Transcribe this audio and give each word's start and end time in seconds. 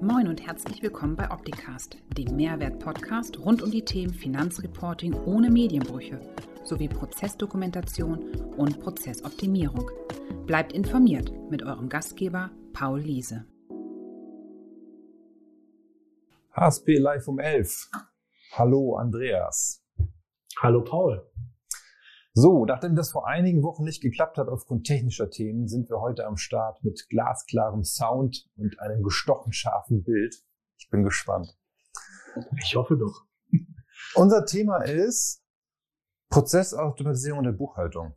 Moin 0.00 0.28
und 0.28 0.46
herzlich 0.46 0.82
willkommen 0.82 1.16
bei 1.16 1.30
Opticast, 1.30 1.96
dem 2.18 2.36
Mehrwert-Podcast 2.36 3.38
rund 3.38 3.62
um 3.62 3.70
die 3.70 3.82
Themen 3.82 4.12
Finanzreporting 4.12 5.14
ohne 5.24 5.50
Medienbrüche 5.50 6.20
sowie 6.64 6.88
Prozessdokumentation 6.88 8.18
und 8.58 8.78
Prozessoptimierung. 8.78 9.90
Bleibt 10.44 10.74
informiert 10.74 11.32
mit 11.50 11.62
eurem 11.62 11.88
Gastgeber 11.88 12.50
Paul 12.74 13.00
Liese. 13.00 13.46
HSP 16.52 16.98
Live 16.98 17.26
um 17.26 17.38
11. 17.38 17.90
Hallo 18.52 18.96
Andreas. 18.96 19.82
Hallo 20.60 20.84
Paul. 20.84 21.26
So, 22.38 22.66
nachdem 22.66 22.94
das 22.96 23.12
vor 23.12 23.26
einigen 23.26 23.62
Wochen 23.62 23.84
nicht 23.84 24.02
geklappt 24.02 24.36
hat 24.36 24.48
aufgrund 24.48 24.86
technischer 24.86 25.30
Themen, 25.30 25.68
sind 25.68 25.88
wir 25.88 26.02
heute 26.02 26.26
am 26.26 26.36
Start 26.36 26.84
mit 26.84 27.06
glasklarem 27.08 27.82
Sound 27.82 28.46
und 28.58 28.78
einem 28.78 29.02
gestochen 29.02 29.54
scharfen 29.54 30.04
Bild. 30.04 30.44
Ich 30.76 30.90
bin 30.90 31.02
gespannt. 31.02 31.56
Ich 32.62 32.76
hoffe 32.76 32.98
doch. 32.98 33.24
Unser 34.16 34.44
Thema 34.44 34.82
ist 34.82 35.42
Prozessautomatisierung 36.28 37.42
der 37.42 37.52
Buchhaltung. 37.52 38.12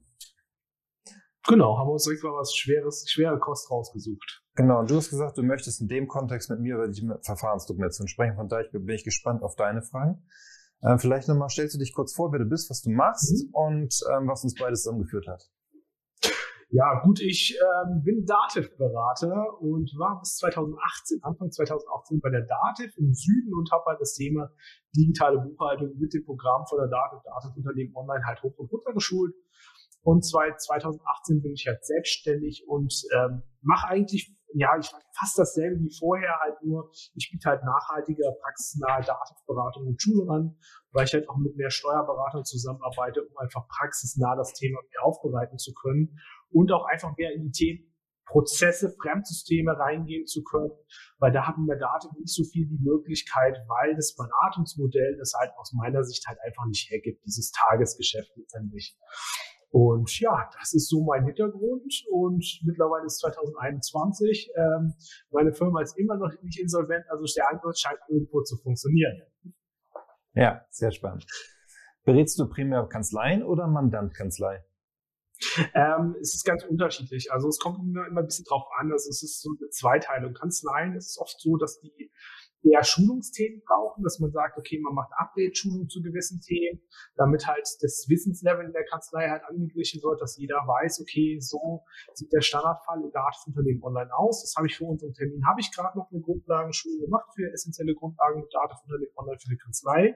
Genau, 1.47 1.77
haben 1.77 1.87
wir 1.87 1.93
uns 1.93 2.03
direkt 2.03 2.21
mal 2.21 2.33
was 2.33 2.53
Schweres, 2.53 3.09
schwere 3.09 3.39
Kost 3.39 3.71
rausgesucht. 3.71 4.43
Genau, 4.55 4.83
du 4.83 4.97
hast 4.97 5.11
gesagt, 5.11 5.37
du 5.37 5.43
möchtest 5.43 5.79
in 5.79 5.87
dem 5.87 6.09
Kontext 6.09 6.49
mit 6.49 6.59
mir 6.59 6.75
über 6.75 6.89
die 6.89 7.09
Verfahrensdokumentation 7.21 8.09
sprechen. 8.09 8.35
Von 8.35 8.49
daher 8.49 8.67
bin 8.69 8.89
ich 8.89 9.05
gespannt 9.05 9.43
auf 9.43 9.55
deine 9.55 9.81
Fragen. 9.81 10.25
Äh, 10.81 10.97
vielleicht 10.97 11.27
nochmal 11.27 11.49
stellst 11.49 11.75
du 11.75 11.79
dich 11.79 11.93
kurz 11.93 12.13
vor, 12.13 12.31
wer 12.31 12.39
du 12.39 12.45
bist, 12.45 12.69
was 12.69 12.81
du 12.81 12.89
machst 12.89 13.45
mhm. 13.45 13.53
und 13.53 13.99
ähm, 14.11 14.27
was 14.27 14.43
uns 14.43 14.55
beides 14.55 14.83
zusammengeführt 14.83 15.27
hat. 15.27 15.49
Ja, 16.71 17.01
gut, 17.03 17.19
ich 17.19 17.57
ähm, 17.57 18.03
bin 18.03 18.25
Dativ-Berater 18.25 19.59
und 19.59 19.91
war 19.97 20.19
bis 20.19 20.37
2018, 20.37 21.19
Anfang 21.23 21.49
2018 21.49 22.19
bei 22.21 22.29
der 22.29 22.45
Dativ 22.45 22.95
im 22.97 23.11
Süden 23.11 23.55
und 23.55 23.71
habe 23.71 23.85
halt 23.87 23.99
das 23.99 24.13
Thema 24.13 24.51
digitale 24.95 25.39
Buchhaltung 25.39 25.97
mit 25.97 26.13
dem 26.13 26.23
Programm 26.25 26.67
von 26.69 26.77
der 26.77 26.87
Dativ, 26.87 27.23
Dativ-Unternehmen 27.23 27.95
online 27.95 28.23
halt 28.23 28.43
hoch 28.43 28.55
und 28.57 28.71
runter 28.71 28.93
geschult. 28.93 29.33
Und 30.03 30.23
seit 30.23 30.61
2018 30.61 31.41
bin 31.41 31.53
ich 31.53 31.65
halt 31.67 31.83
selbstständig 31.83 32.63
und 32.67 32.93
ähm, 33.15 33.41
mache 33.61 33.87
eigentlich 33.87 34.37
ja, 34.53 34.77
ich 34.79 34.89
fast 35.17 35.37
dasselbe 35.37 35.79
wie 35.79 35.95
vorher, 35.97 36.39
halt 36.41 36.55
nur, 36.63 36.89
ich 37.15 37.29
biete 37.31 37.49
halt 37.49 37.63
nachhaltige, 37.63 38.23
praxisnahe 38.41 39.03
Datenberatung 39.03 39.87
und 39.87 40.01
Schulung 40.01 40.29
an, 40.29 40.57
weil 40.91 41.05
ich 41.05 41.13
halt 41.13 41.29
auch 41.29 41.37
mit 41.37 41.55
mehr 41.55 41.69
Steuerberatern 41.69 42.43
zusammenarbeite, 42.43 43.23
um 43.23 43.37
einfach 43.37 43.67
praxisnah 43.67 44.35
das 44.35 44.53
Thema 44.53 44.79
mehr 44.91 45.03
aufbereiten 45.03 45.57
zu 45.57 45.73
können 45.73 46.19
und 46.51 46.71
auch 46.71 46.85
einfach 46.85 47.15
mehr 47.17 47.33
in 47.33 47.43
die 47.43 47.51
Themen 47.51 47.89
Prozesse, 48.29 48.95
Fremdsysteme 49.01 49.77
reingehen 49.77 50.27
zu 50.27 50.43
können, 50.43 50.71
weil 51.17 51.31
da 51.31 51.47
haben 51.47 51.65
wir 51.65 51.75
Daten 51.77 52.09
nicht 52.19 52.33
so 52.33 52.43
viel 52.43 52.67
die 52.67 52.77
Möglichkeit, 52.79 53.57
weil 53.67 53.95
das 53.95 54.15
Beratungsmodell 54.15 55.17
das 55.17 55.33
halt 55.33 55.51
aus 55.57 55.73
meiner 55.73 56.03
Sicht 56.03 56.27
halt 56.27 56.37
einfach 56.45 56.65
nicht 56.67 56.89
hergibt, 56.91 57.25
dieses 57.25 57.51
Tagesgeschäft 57.51 58.31
letztendlich. 58.35 58.95
Und 59.71 60.19
ja, 60.19 60.49
das 60.59 60.73
ist 60.73 60.89
so 60.89 61.03
mein 61.03 61.25
Hintergrund. 61.25 62.05
Und 62.11 62.61
mittlerweile 62.63 63.05
ist 63.05 63.19
2021. 63.19 64.51
Ähm, 64.55 64.93
meine 65.31 65.53
Firma 65.53 65.81
ist 65.81 65.97
immer 65.97 66.17
noch 66.17 66.31
nicht 66.41 66.59
insolvent, 66.59 67.05
also 67.09 67.25
der 67.35 67.49
Ansatz 67.49 67.79
scheint 67.79 67.99
irgendwo 68.07 68.41
zu 68.41 68.57
funktionieren. 68.57 69.21
Ja, 70.33 70.65
sehr 70.69 70.91
spannend. 70.91 71.25
Berätst 72.03 72.39
du 72.39 72.47
primär 72.47 72.87
Kanzleien 72.87 73.43
oder 73.43 73.67
Mandantkanzlei? 73.67 74.63
Ähm, 75.73 76.15
es 76.19 76.33
ist 76.33 76.43
ganz 76.43 76.63
unterschiedlich. 76.65 77.31
Also 77.31 77.47
es 77.47 77.59
kommt 77.59 77.79
immer, 77.79 78.07
immer 78.07 78.21
ein 78.21 78.25
bisschen 78.25 78.45
drauf 78.45 78.63
an. 78.77 78.91
Also 78.91 79.09
es 79.09 79.23
ist 79.23 79.41
so 79.41 79.49
eine 79.59 79.69
Zweiteilung. 79.69 80.33
Kanzleien 80.33 80.95
ist 80.95 81.11
es 81.11 81.17
oft 81.17 81.39
so, 81.39 81.57
dass 81.57 81.79
die 81.79 82.11
eher 82.63 82.83
Schulungsthemen 82.83 83.61
brauchen, 83.65 84.03
dass 84.03 84.19
man 84.19 84.31
sagt, 84.31 84.57
okay, 84.57 84.79
man 84.79 84.93
macht 84.93 85.11
Update-Schulung 85.17 85.87
zu 85.87 86.01
gewissen 86.01 86.41
Themen, 86.41 86.81
damit 87.15 87.47
halt 87.47 87.67
das 87.81 88.05
Wissenslevel 88.09 88.65
in 88.65 88.73
der 88.73 88.85
Kanzlei 88.85 89.29
halt 89.29 89.43
angeglichen 89.43 90.01
wird, 90.03 90.21
dass 90.21 90.37
jeder 90.37 90.55
weiß, 90.55 91.01
okay, 91.01 91.39
so 91.39 91.83
sieht 92.13 92.31
der 92.33 92.41
Standardfall 92.41 93.01
im 93.03 93.11
Datenunternehmen 93.11 93.83
online 93.83 94.13
aus. 94.13 94.41
Das 94.41 94.55
habe 94.55 94.67
ich 94.67 94.77
für 94.77 94.85
unseren 94.85 95.13
Termin, 95.13 95.45
habe 95.47 95.61
ich 95.61 95.71
gerade 95.71 95.97
noch 95.97 96.11
eine 96.11 96.21
Grundlagenschulung 96.21 96.99
gemacht 97.01 97.29
für 97.35 97.51
essentielle 97.51 97.95
Grundlagen 97.95 98.41
mit 98.41 98.53
Datenunternehmen 98.53 99.13
online 99.15 99.39
für 99.39 99.49
die 99.49 99.57
Kanzlei. 99.57 100.15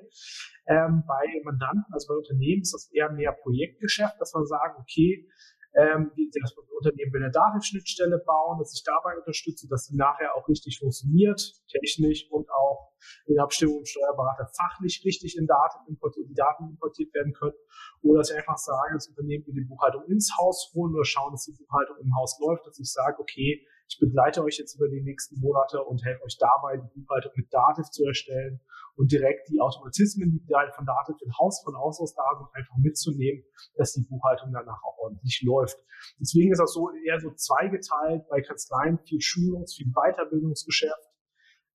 Ähm, 0.67 1.03
bei 1.07 1.25
Mandanten, 1.43 1.91
also 1.91 2.07
bei 2.07 2.17
Unternehmen 2.17 2.61
ist 2.61 2.73
das 2.73 2.89
eher 2.91 3.11
mehr 3.11 3.33
Projektgeschäft, 3.33 4.15
dass 4.19 4.33
man 4.33 4.45
sagt, 4.45 4.79
okay, 4.79 5.27
ähm, 5.75 6.11
das 6.41 6.53
Unternehmen 6.53 7.13
will 7.13 7.23
eine 7.23 7.31
Datenschnittstelle 7.31 8.19
bauen, 8.19 8.59
dass 8.59 8.73
ich 8.73 8.83
dabei 8.83 9.17
unterstütze, 9.17 9.67
dass 9.67 9.85
sie 9.85 9.95
nachher 9.95 10.35
auch 10.35 10.47
richtig 10.47 10.79
funktioniert, 10.79 11.41
technisch 11.67 12.27
und 12.29 12.49
auch 12.51 12.91
in 13.25 13.39
Abstimmung 13.39 13.79
mit 13.79 13.87
Steuerberater 13.87 14.47
fachlich 14.55 15.01
richtig 15.03 15.37
in 15.37 15.47
Daten 15.47 15.79
importiert, 15.87 16.29
die 16.29 16.35
Daten 16.35 16.69
importiert 16.69 17.13
werden 17.13 17.33
können. 17.33 17.55
Oder 18.01 18.19
dass 18.19 18.31
ich 18.31 18.37
einfach 18.37 18.57
sage, 18.57 18.93
das 18.93 19.07
Unternehmen 19.07 19.45
will 19.47 19.55
die 19.55 19.67
Buchhaltung 19.67 20.03
ins 20.05 20.37
Haus 20.37 20.71
holen 20.75 20.93
oder 20.93 21.05
schauen, 21.05 21.31
dass 21.31 21.45
die 21.45 21.53
Buchhaltung 21.53 21.97
im 21.97 22.15
Haus 22.15 22.39
läuft, 22.39 22.67
dass 22.67 22.79
ich 22.79 22.91
sage, 22.91 23.19
okay, 23.19 23.65
ich 23.87 23.99
begleite 23.99 24.43
euch 24.43 24.57
jetzt 24.57 24.75
über 24.75 24.87
die 24.87 25.01
nächsten 25.01 25.39
Monate 25.39 25.83
und 25.83 26.03
helfe 26.03 26.23
euch 26.23 26.37
dabei, 26.37 26.77
die 26.77 26.99
Buchhaltung 26.99 27.31
mit 27.35 27.53
Dativ 27.53 27.89
zu 27.89 28.05
erstellen 28.05 28.59
und 28.95 29.11
direkt 29.11 29.49
die 29.49 29.59
Automatismen, 29.59 30.31
die 30.31 30.53
von 30.75 30.85
Dativ 30.85 31.15
in 31.21 31.31
Haus, 31.37 31.61
von 31.63 31.75
Haus 31.75 31.99
aus 31.99 32.13
da 32.13 32.23
sind, 32.37 32.47
einfach 32.53 32.77
mitzunehmen, 32.77 33.43
dass 33.75 33.93
die 33.93 34.01
Buchhaltung 34.01 34.51
danach 34.51 34.81
auch 34.83 34.97
ordentlich 34.99 35.41
läuft. 35.43 35.77
Deswegen 36.19 36.51
ist 36.51 36.59
das 36.59 36.73
so 36.73 36.91
eher 37.05 37.19
so 37.19 37.31
zweigeteilt 37.31 38.27
bei 38.29 38.41
Kanzleien 38.41 38.99
viel 38.99 39.19
Schulungs-, 39.19 39.75
viel 39.75 39.91
Weiterbildungsgeschäft 39.91 41.09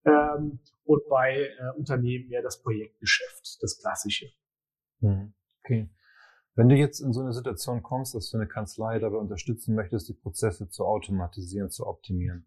ähm, 0.05 0.61
und 0.85 1.09
bei 1.09 1.49
äh, 1.49 1.77
Unternehmen 1.77 2.29
mehr 2.29 2.43
das 2.43 2.63
Projektgeschäft, 2.63 3.59
das 3.61 3.79
klassische. 3.79 4.27
Hm, 5.01 5.35
okay. 5.65 5.91
Wenn 6.59 6.69
du 6.69 6.75
jetzt 6.75 6.99
in 6.99 7.13
so 7.13 7.21
eine 7.21 7.33
Situation 7.33 7.85
kommst, 7.85 8.17
dass 8.17 8.31
du 8.31 8.37
eine 8.37 8.49
Kanzlei 8.49 8.99
dabei 8.99 9.19
unterstützen 9.19 9.77
möchtest, 9.77 10.09
die 10.09 10.15
Prozesse 10.15 10.69
zu 10.69 10.85
automatisieren, 10.85 11.71
zu 11.71 11.87
optimieren, 11.87 12.47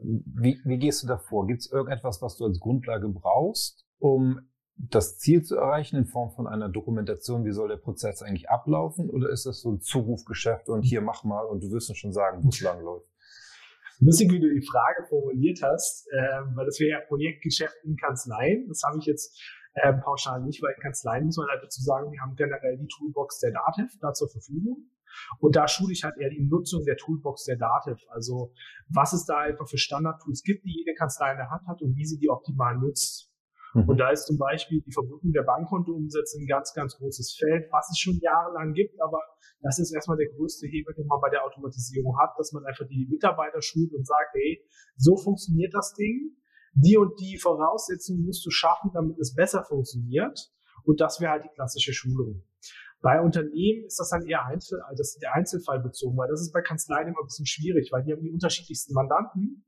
wie, 0.00 0.58
wie 0.64 0.78
gehst 0.78 1.02
du 1.02 1.06
davor? 1.06 1.46
Gibt 1.46 1.60
es 1.60 1.70
irgendetwas, 1.70 2.22
was 2.22 2.38
du 2.38 2.46
als 2.46 2.58
Grundlage 2.58 3.06
brauchst, 3.10 3.86
um 3.98 4.48
das 4.76 5.18
Ziel 5.18 5.42
zu 5.42 5.56
erreichen 5.56 5.96
in 5.96 6.06
Form 6.06 6.30
von 6.30 6.46
einer 6.46 6.70
Dokumentation, 6.70 7.44
wie 7.44 7.52
soll 7.52 7.68
der 7.68 7.76
Prozess 7.76 8.22
eigentlich 8.22 8.48
ablaufen? 8.48 9.10
Oder 9.10 9.28
ist 9.28 9.44
das 9.44 9.60
so 9.60 9.72
ein 9.72 9.82
Zurufgeschäft 9.82 10.70
und 10.70 10.80
hier 10.80 11.02
mach 11.02 11.22
mal 11.22 11.44
und 11.44 11.62
du 11.62 11.70
wirst 11.70 11.90
uns 11.90 11.98
schon 11.98 12.14
sagen, 12.14 12.42
wo 12.42 12.48
es 12.48 12.62
lang 12.62 12.80
läuft? 12.80 13.10
Lustig, 14.00 14.32
wie 14.32 14.40
du 14.40 14.48
die 14.48 14.64
Frage 14.64 15.06
formuliert 15.06 15.60
hast, 15.62 16.06
äh, 16.12 16.16
weil 16.54 16.64
das 16.64 16.80
wäre 16.80 16.98
ja 16.98 17.06
Projektgeschäft 17.06 17.76
in 17.84 17.96
Kanzleien. 17.96 18.66
Das 18.68 18.80
habe 18.84 18.96
ich 18.98 19.04
jetzt 19.04 19.38
äh, 19.74 19.92
pauschal 19.92 20.42
nicht, 20.42 20.62
weil 20.62 20.74
in 20.74 20.82
Kanzleien 20.82 21.26
muss 21.26 21.36
man 21.36 21.48
halt 21.48 21.62
dazu 21.62 21.82
sagen, 21.82 22.10
wir 22.10 22.20
haben 22.20 22.34
generell 22.36 22.76
die 22.78 22.88
Toolbox 22.88 23.40
der 23.40 23.52
Dativ 23.52 23.98
da 24.00 24.12
zur 24.12 24.28
Verfügung. 24.28 24.90
Und 25.40 25.56
da 25.56 25.66
schule 25.68 25.92
ich 25.92 26.04
halt 26.04 26.16
eher 26.18 26.30
die 26.30 26.44
Nutzung 26.44 26.84
der 26.84 26.96
Toolbox 26.96 27.44
der 27.44 27.56
Dativ. 27.56 27.98
Also 28.08 28.52
was 28.88 29.12
es 29.12 29.24
da 29.24 29.38
einfach 29.38 29.68
für 29.68 29.78
Standard-Tools 29.78 30.42
gibt, 30.42 30.64
die 30.64 30.84
jede 30.84 30.94
Kanzlei 30.94 31.32
in 31.32 31.38
der 31.38 31.50
Hand 31.50 31.66
hat 31.66 31.82
und 31.82 31.96
wie 31.96 32.04
sie 32.04 32.18
die 32.18 32.28
optimal 32.28 32.76
nutzt. 32.76 33.32
Mhm. 33.74 33.88
Und 33.88 33.98
da 33.98 34.10
ist 34.10 34.26
zum 34.26 34.38
Beispiel 34.38 34.80
die 34.82 34.92
Verbuchung 34.92 35.32
der 35.32 35.42
Bankkontoumsätze 35.42 36.38
ein 36.38 36.46
ganz, 36.46 36.72
ganz 36.74 36.96
großes 36.96 37.36
Feld, 37.38 37.68
was 37.70 37.90
es 37.90 37.98
schon 37.98 38.18
jahrelang 38.20 38.72
gibt, 38.72 39.00
aber 39.00 39.20
das 39.60 39.78
ist 39.78 39.92
erstmal 39.92 40.16
der 40.16 40.28
größte 40.28 40.66
Hebel, 40.68 40.94
den 40.94 41.06
man 41.06 41.20
bei 41.20 41.30
der 41.30 41.44
Automatisierung 41.44 42.16
hat, 42.18 42.30
dass 42.38 42.52
man 42.52 42.64
einfach 42.64 42.86
die 42.86 43.06
Mitarbeiter 43.10 43.60
schult 43.60 43.92
und 43.92 44.06
sagt, 44.06 44.34
hey, 44.34 44.64
so 44.96 45.16
funktioniert 45.16 45.74
das 45.74 45.94
Ding 45.94 46.36
die 46.80 46.96
und 46.96 47.18
die 47.20 47.38
Voraussetzungen 47.38 48.24
musst 48.24 48.44
du 48.46 48.50
schaffen, 48.50 48.90
damit 48.94 49.18
es 49.18 49.34
besser 49.34 49.64
funktioniert. 49.64 50.50
Und 50.84 51.00
das 51.00 51.20
wäre 51.20 51.32
halt 51.32 51.44
die 51.44 51.54
klassische 51.54 51.92
Schulung. 51.92 52.44
Bei 53.00 53.20
Unternehmen 53.20 53.84
ist 53.84 53.98
das 53.98 54.10
dann 54.10 54.26
eher 54.26 54.44
Einzel, 54.46 54.80
also 54.82 55.00
das 55.00 55.14
ist 55.14 55.22
der 55.22 55.34
Einzelfall 55.34 55.80
bezogen, 55.80 56.16
weil 56.16 56.28
das 56.28 56.40
ist 56.40 56.52
bei 56.52 56.62
Kanzleien 56.62 57.08
immer 57.08 57.20
ein 57.22 57.26
bisschen 57.26 57.46
schwierig, 57.46 57.90
weil 57.92 58.02
die 58.02 58.12
haben 58.12 58.22
die 58.22 58.30
unterschiedlichsten 58.30 58.92
Mandanten. 58.92 59.64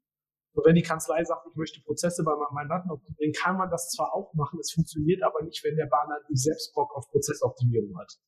Und 0.53 0.67
wenn 0.67 0.75
die 0.75 0.83
Kanzlei 0.83 1.23
sagt, 1.23 1.47
ich 1.49 1.55
möchte 1.55 1.81
Prozesse 1.83 2.25
bei 2.25 2.33
meinem 2.33 2.55
Mandanten 2.55 2.91
optimieren, 2.91 3.33
kann 3.33 3.57
man 3.57 3.71
das 3.71 3.91
zwar 3.91 4.13
auch 4.15 4.35
machen, 4.35 4.59
es 4.59 4.73
funktioniert 4.73 5.23
aber 5.23 5.43
nicht, 5.45 5.63
wenn 5.63 5.77
der 5.77 5.89
Mandant 5.89 6.29
nicht 6.29 6.43
selbst 6.43 6.75
Bock 6.75 6.91
auf 6.97 7.09
Prozessoptimierung 7.11 7.97
hat. 7.99 8.19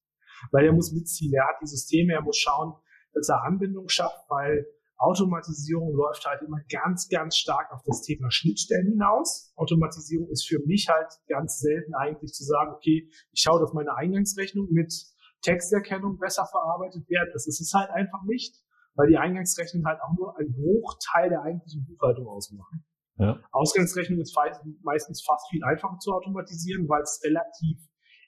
Weil 0.53 0.67
er 0.67 0.73
muss 0.73 0.93
mitziehen, 0.93 1.33
er 1.35 1.49
hat 1.49 1.57
die 1.61 1.67
Systeme, 1.67 2.13
er 2.15 2.23
muss 2.23 2.37
schauen, 2.37 2.75
dass 3.13 3.29
er 3.29 3.43
Anbindung 3.43 3.89
schafft, 3.89 4.25
weil 4.29 4.67
Automatisierung 5.03 5.93
läuft 5.97 6.25
halt 6.27 6.43
immer 6.43 6.61
ganz, 6.71 7.09
ganz 7.09 7.37
stark 7.37 7.73
auf 7.73 7.83
das 7.85 8.03
Thema 8.03 8.31
Schnittstellen 8.31 8.87
hinaus. 8.87 9.53
Automatisierung 9.57 10.29
ist 10.29 10.47
für 10.47 10.61
mich 10.65 10.89
halt 10.89 11.11
ganz 11.27 11.59
selten 11.59 11.93
eigentlich 11.95 12.33
zu 12.33 12.45
sagen, 12.45 12.73
okay, 12.73 13.11
ich 13.33 13.41
schaue, 13.41 13.61
dass 13.61 13.73
meine 13.73 13.97
Eingangsrechnung 13.97 14.69
mit 14.71 14.95
Texterkennung 15.43 16.19
besser 16.19 16.47
verarbeitet 16.47 17.09
wird. 17.09 17.35
Das 17.35 17.49
ist 17.49 17.61
es 17.61 17.75
halt 17.75 17.91
einfach 17.91 18.23
nicht, 18.27 18.55
weil 18.95 19.09
die 19.09 19.17
Eingangsrechnung 19.17 19.85
halt 19.87 20.01
auch 20.03 20.17
nur 20.17 20.39
ein 20.39 20.53
Bruchteil 20.53 21.31
der 21.31 21.43
eigentlichen 21.43 21.85
Buchhaltung 21.85 22.29
ausmachen. 22.29 22.85
Ja. 23.17 23.41
Ausgangsrechnung 23.51 24.21
ist 24.21 24.39
meistens 24.83 25.25
fast 25.25 25.51
viel 25.51 25.65
einfacher 25.65 25.99
zu 25.99 26.13
automatisieren, 26.13 26.89
weil 26.89 27.03
es 27.03 27.21
relativ 27.25 27.79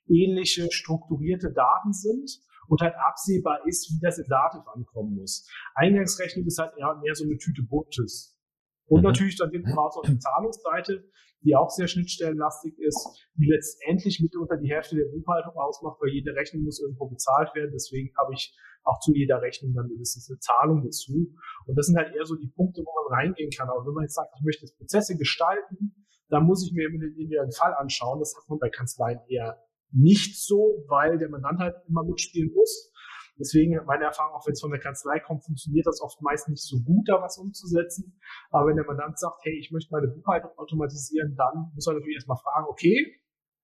ähnliche 0.08 0.70
strukturierte 0.72 1.52
Daten 1.52 1.92
sind 1.92 2.30
und 2.68 2.80
halt 2.80 2.94
absehbar 2.96 3.60
ist, 3.66 3.90
wie 3.92 4.00
das 4.00 4.18
in 4.18 4.26
Dativ 4.28 4.62
ankommen 4.66 5.16
muss. 5.16 5.48
Eingangsrechnung 5.74 6.46
ist 6.46 6.58
halt 6.58 6.76
eher 6.76 6.94
mehr 6.96 7.14
so 7.14 7.24
eine 7.24 7.36
Tüte 7.36 7.62
Buntes. 7.62 8.38
Und 8.86 9.00
mhm. 9.00 9.06
natürlich 9.08 9.36
dann 9.36 9.50
hinten 9.50 9.72
raus 9.72 9.96
auf 9.96 10.06
die 10.06 10.18
Zahlungsseite, 10.18 11.04
die 11.44 11.54
auch 11.56 11.70
sehr 11.70 11.86
schnittstellenlastig 11.86 12.78
ist, 12.78 13.28
die 13.34 13.46
letztendlich 13.46 14.20
mitunter 14.20 14.56
die 14.56 14.70
Hälfte 14.70 14.96
der 14.96 15.06
Buchhaltung 15.12 15.54
ausmacht, 15.56 15.98
weil 16.00 16.10
jede 16.10 16.34
Rechnung 16.34 16.64
muss 16.64 16.80
irgendwo 16.80 17.06
bezahlt 17.06 17.54
werden. 17.54 17.70
Deswegen 17.72 18.14
habe 18.16 18.32
ich 18.32 18.56
auch 18.82 18.98
zu 19.00 19.12
jeder 19.14 19.40
Rechnung 19.42 19.74
dann 19.74 19.88
mindestens 19.88 20.28
eine 20.30 20.38
Zahlung 20.38 20.82
dazu. 20.82 21.34
Und 21.66 21.76
das 21.76 21.86
sind 21.86 21.96
halt 21.96 22.14
eher 22.14 22.24
so 22.24 22.36
die 22.36 22.48
Punkte, 22.48 22.82
wo 22.82 22.90
man 23.08 23.18
reingehen 23.18 23.50
kann. 23.50 23.68
Aber 23.68 23.86
wenn 23.86 23.94
man 23.94 24.04
jetzt 24.04 24.14
sagt, 24.14 24.30
ich 24.36 24.44
möchte 24.44 24.62
jetzt 24.62 24.78
Prozesse 24.78 25.16
gestalten, 25.16 26.06
dann 26.28 26.44
muss 26.44 26.66
ich 26.66 26.72
mir 26.72 26.88
den 26.88 27.52
Fall 27.52 27.74
anschauen. 27.74 28.18
Das 28.18 28.34
hat 28.36 28.48
man 28.48 28.58
bei 28.58 28.70
Kanzleien 28.70 29.20
eher 29.28 29.62
nicht 29.90 30.42
so, 30.42 30.84
weil 30.88 31.18
der 31.18 31.28
Mandant 31.28 31.60
halt 31.60 31.76
immer 31.88 32.04
mitspielen 32.04 32.52
muss. 32.54 32.90
Deswegen 33.38 33.78
meine 33.86 34.04
Erfahrung, 34.04 34.36
auch 34.36 34.46
wenn 34.46 34.52
es 34.52 34.60
von 34.60 34.70
der 34.70 34.80
Kanzlei 34.80 35.18
kommt, 35.18 35.44
funktioniert 35.44 35.86
das 35.86 36.00
oft 36.00 36.20
meist 36.22 36.48
nicht 36.48 36.62
so 36.62 36.80
gut, 36.80 37.08
da 37.08 37.20
was 37.20 37.36
umzusetzen. 37.38 38.16
Aber 38.50 38.68
wenn 38.68 38.76
der 38.76 38.84
Mandant 38.84 39.18
sagt, 39.18 39.40
hey, 39.42 39.58
ich 39.58 39.72
möchte 39.72 39.92
meine 39.92 40.08
Buchhaltung 40.08 40.50
automatisieren, 40.56 41.34
dann 41.36 41.72
muss 41.74 41.86
man 41.86 41.96
natürlich 41.96 42.16
erstmal 42.16 42.38
fragen, 42.38 42.66
okay, 42.68 43.20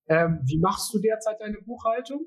ähm, 0.08 0.40
wie 0.44 0.58
machst 0.58 0.93
du 0.93 0.99
derzeit 0.99 1.40
deine 1.40 1.58
Buchhaltung? 1.64 2.26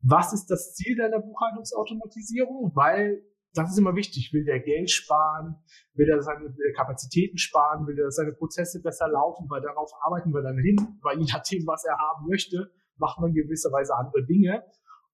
Was 0.00 0.32
ist 0.32 0.46
das 0.46 0.74
Ziel 0.74 0.96
deiner 0.96 1.18
Buchhaltungsautomatisierung? 1.18 2.70
Weil 2.74 3.22
das 3.52 3.70
ist 3.70 3.78
immer 3.78 3.96
wichtig. 3.96 4.32
Will 4.32 4.44
der 4.44 4.60
Geld 4.60 4.90
sparen? 4.90 5.56
Will 5.94 6.08
er 6.08 6.22
seine 6.22 6.54
Kapazitäten 6.76 7.38
sparen? 7.38 7.86
Will 7.86 7.98
er 7.98 8.10
seine 8.10 8.32
Prozesse 8.32 8.80
besser 8.80 9.08
laufen? 9.08 9.46
Weil 9.48 9.62
darauf 9.62 9.90
arbeiten 10.02 10.30
wir 10.32 10.42
dann 10.42 10.58
hin, 10.58 10.76
weil 11.02 11.18
je 11.18 11.26
nachdem, 11.32 11.66
was 11.66 11.84
er 11.84 11.96
haben 11.98 12.28
möchte, 12.28 12.70
macht 12.98 13.20
man 13.20 13.32
gewisserweise 13.32 13.94
andere 13.94 14.24
Dinge. 14.24 14.62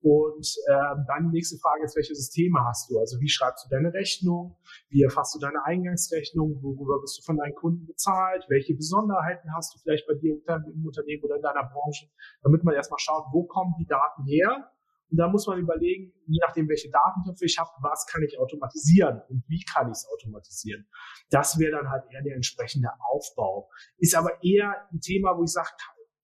Und 0.02 0.56
ähm, 0.68 1.04
dann 1.06 1.30
die 1.30 1.36
nächste 1.36 1.58
Frage 1.58 1.84
ist, 1.84 1.94
welche 1.94 2.14
Systeme 2.14 2.58
hast 2.64 2.90
du? 2.90 2.98
Also 2.98 3.20
wie 3.20 3.28
schreibst 3.28 3.64
du 3.64 3.68
deine 3.70 3.94
Rechnung? 3.94 4.56
Wie 4.88 5.02
erfasst 5.02 5.32
du 5.36 5.38
deine 5.38 5.64
Eingangsrechnung? 5.64 6.60
Worüber 6.60 7.00
bist 7.00 7.18
du 7.18 7.22
von 7.22 7.36
deinen 7.36 7.54
Kunden 7.54 7.86
bezahlt? 7.86 8.44
Welche 8.48 8.74
Besonderheiten 8.74 9.54
hast 9.54 9.74
du 9.74 9.78
vielleicht 9.78 10.06
bei 10.08 10.14
dir 10.14 10.34
im 10.34 10.84
Unternehmen 10.84 11.22
oder 11.22 11.36
in 11.36 11.42
deiner 11.42 11.70
Branche? 11.72 12.06
Damit 12.42 12.64
man 12.64 12.74
erstmal 12.74 12.98
schaut, 12.98 13.26
wo 13.30 13.44
kommen 13.44 13.74
die 13.78 13.86
Daten 13.86 14.24
her? 14.24 14.72
Und 15.12 15.18
da 15.18 15.28
muss 15.28 15.46
man 15.46 15.58
überlegen, 15.58 16.10
je 16.26 16.40
nachdem, 16.40 16.68
welche 16.70 16.90
Datentöpfe 16.90 17.44
ich 17.44 17.58
habe, 17.58 17.70
was 17.82 18.06
kann 18.06 18.22
ich 18.22 18.40
automatisieren 18.40 19.20
und 19.28 19.44
wie 19.46 19.62
kann 19.62 19.88
ich 19.88 19.98
es 19.98 20.08
automatisieren. 20.10 20.88
Das 21.28 21.58
wäre 21.58 21.72
dann 21.72 21.90
halt 21.90 22.04
eher 22.10 22.22
der 22.22 22.34
entsprechende 22.34 22.88
Aufbau. 23.12 23.68
Ist 23.98 24.16
aber 24.16 24.42
eher 24.42 24.88
ein 24.90 25.00
Thema, 25.00 25.36
wo 25.36 25.44
ich 25.44 25.52
sage, 25.52 25.68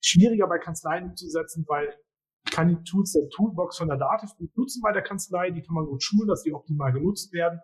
schwieriger 0.00 0.46
bei 0.46 0.58
Kanzleien 0.58 1.10
umzusetzen, 1.10 1.64
weil 1.68 1.94
kann 2.50 2.68
die 2.68 2.82
Tools 2.84 3.12
der 3.12 3.28
Toolbox 3.28 3.78
von 3.78 3.88
der 3.88 3.98
Dativ 3.98 4.34
gut 4.36 4.56
nutzen 4.56 4.80
bei 4.82 4.92
der 4.92 5.02
Kanzlei, 5.02 5.50
die 5.50 5.62
kann 5.62 5.74
man 5.74 5.86
gut 5.86 6.02
schulen, 6.02 6.28
dass 6.28 6.42
die 6.42 6.52
optimal 6.52 6.92
genutzt 6.92 7.32
werden. 7.32 7.60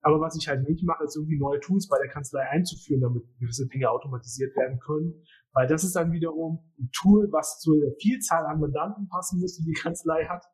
Aber 0.00 0.20
was 0.20 0.36
ich 0.36 0.48
halt 0.48 0.68
nicht 0.68 0.84
mache, 0.84 1.04
ist 1.04 1.16
irgendwie 1.16 1.38
neue 1.38 1.60
Tools 1.60 1.86
bei 1.88 1.96
der 2.02 2.10
Kanzlei 2.10 2.42
einzuführen, 2.48 3.02
damit 3.02 3.22
gewisse 3.38 3.68
Dinge 3.68 3.88
automatisiert 3.88 4.56
werden 4.56 4.80
können. 4.80 5.14
Weil 5.52 5.68
das 5.68 5.84
ist 5.84 5.94
dann 5.94 6.12
wiederum 6.12 6.64
ein 6.78 6.90
Tool, 6.92 7.28
was 7.30 7.60
zur 7.60 7.76
Vielzahl 8.00 8.46
an 8.46 8.58
Mandanten 8.58 9.08
passen 9.08 9.38
muss, 9.38 9.56
die 9.58 9.64
die 9.64 9.78
Kanzlei 9.80 10.24
hat. 10.24 10.44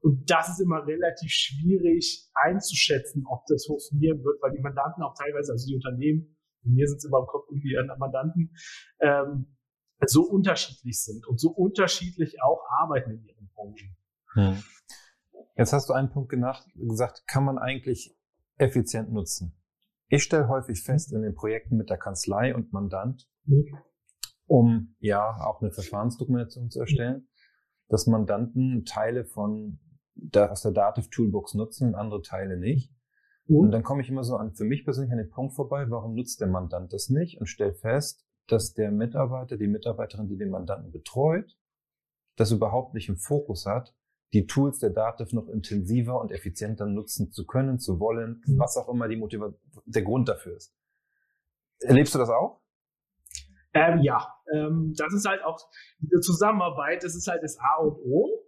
Und 0.00 0.28
das 0.30 0.48
ist 0.48 0.60
immer 0.60 0.84
relativ 0.86 1.30
schwierig 1.30 2.28
einzuschätzen, 2.34 3.24
ob 3.28 3.44
das 3.46 3.66
funktionieren 3.66 4.22
wird, 4.24 4.42
weil 4.42 4.52
die 4.52 4.62
Mandanten 4.62 5.02
auch 5.02 5.14
teilweise, 5.14 5.52
also 5.52 5.66
die 5.66 5.74
Unternehmen, 5.74 6.36
mir 6.62 6.86
sind 6.88 6.98
es 6.98 7.04
immer 7.04 7.20
im 7.20 7.26
Kopf 7.26 7.46
irgendwie 7.48 7.78
an 7.78 7.86
Mandanten, 7.98 8.50
ähm, 9.00 9.55
so 10.04 10.22
unterschiedlich 10.22 11.02
sind 11.02 11.26
und 11.26 11.40
so 11.40 11.50
unterschiedlich 11.50 12.42
auch 12.42 12.60
arbeiten 12.68 13.12
in 13.12 13.24
ihren 13.24 13.48
Branchen. 13.54 13.96
Hm. 14.34 14.62
Jetzt 15.56 15.72
hast 15.72 15.88
du 15.88 15.94
einen 15.94 16.10
Punkt 16.10 16.30
gesagt, 16.30 17.24
kann 17.26 17.44
man 17.44 17.58
eigentlich 17.58 18.14
effizient 18.58 19.10
nutzen? 19.12 19.56
Ich 20.08 20.22
stelle 20.22 20.48
häufig 20.48 20.82
fest 20.82 21.12
in 21.12 21.22
den 21.22 21.34
Projekten 21.34 21.76
mit 21.76 21.90
der 21.90 21.96
Kanzlei 21.96 22.54
und 22.54 22.72
Mandant, 22.72 23.28
um 24.46 24.94
ja 25.00 25.36
auch 25.44 25.62
eine 25.62 25.72
Verfahrensdokumentation 25.72 26.70
zu 26.70 26.80
erstellen, 26.80 27.28
dass 27.88 28.06
Mandanten 28.06 28.84
Teile 28.84 29.24
von 29.24 29.80
der, 30.14 30.52
aus 30.52 30.62
der 30.62 30.72
Dativ 30.72 31.08
Toolbox 31.10 31.54
nutzen 31.54 31.88
und 31.88 31.94
andere 31.94 32.22
Teile 32.22 32.58
nicht. 32.58 32.92
Und 33.48 33.70
dann 33.70 33.84
komme 33.84 34.02
ich 34.02 34.08
immer 34.08 34.24
so 34.24 34.36
an, 34.36 34.54
für 34.54 34.64
mich 34.64 34.84
persönlich 34.84 35.12
an 35.12 35.18
den 35.18 35.30
Punkt 35.30 35.54
vorbei, 35.54 35.86
warum 35.88 36.14
nutzt 36.14 36.40
der 36.40 36.48
Mandant 36.48 36.92
das 36.92 37.10
nicht 37.10 37.40
und 37.40 37.46
stelle 37.46 37.74
fest, 37.74 38.25
dass 38.48 38.74
der 38.74 38.90
Mitarbeiter, 38.90 39.56
die 39.56 39.66
Mitarbeiterin, 39.66 40.28
die 40.28 40.36
den 40.36 40.50
Mandanten 40.50 40.92
betreut, 40.92 41.56
das 42.36 42.52
überhaupt 42.52 42.94
nicht 42.94 43.08
im 43.08 43.16
Fokus 43.16 43.66
hat, 43.66 43.94
die 44.32 44.46
Tools 44.46 44.78
der 44.78 44.90
Dativ 44.90 45.32
noch 45.32 45.48
intensiver 45.48 46.20
und 46.20 46.30
effizienter 46.32 46.86
nutzen 46.86 47.30
zu 47.30 47.46
können, 47.46 47.78
zu 47.78 48.00
wollen, 48.00 48.42
mhm. 48.46 48.58
was 48.58 48.76
auch 48.76 48.88
immer 48.88 49.08
die 49.08 49.16
Motivation, 49.16 49.60
der 49.86 50.02
Grund 50.02 50.28
dafür 50.28 50.56
ist. 50.56 50.74
Erlebst 51.80 52.14
du 52.14 52.18
das 52.18 52.30
auch? 52.30 52.60
Ähm, 53.72 54.00
ja, 54.02 54.26
ähm, 54.52 54.94
das 54.96 55.12
ist 55.12 55.28
halt 55.28 55.42
auch 55.44 55.58
die 55.98 56.08
Zusammenarbeit, 56.20 57.04
das 57.04 57.14
ist 57.14 57.28
halt 57.28 57.42
das 57.42 57.58
A 57.58 57.82
und 57.82 57.96
O. 57.98 58.42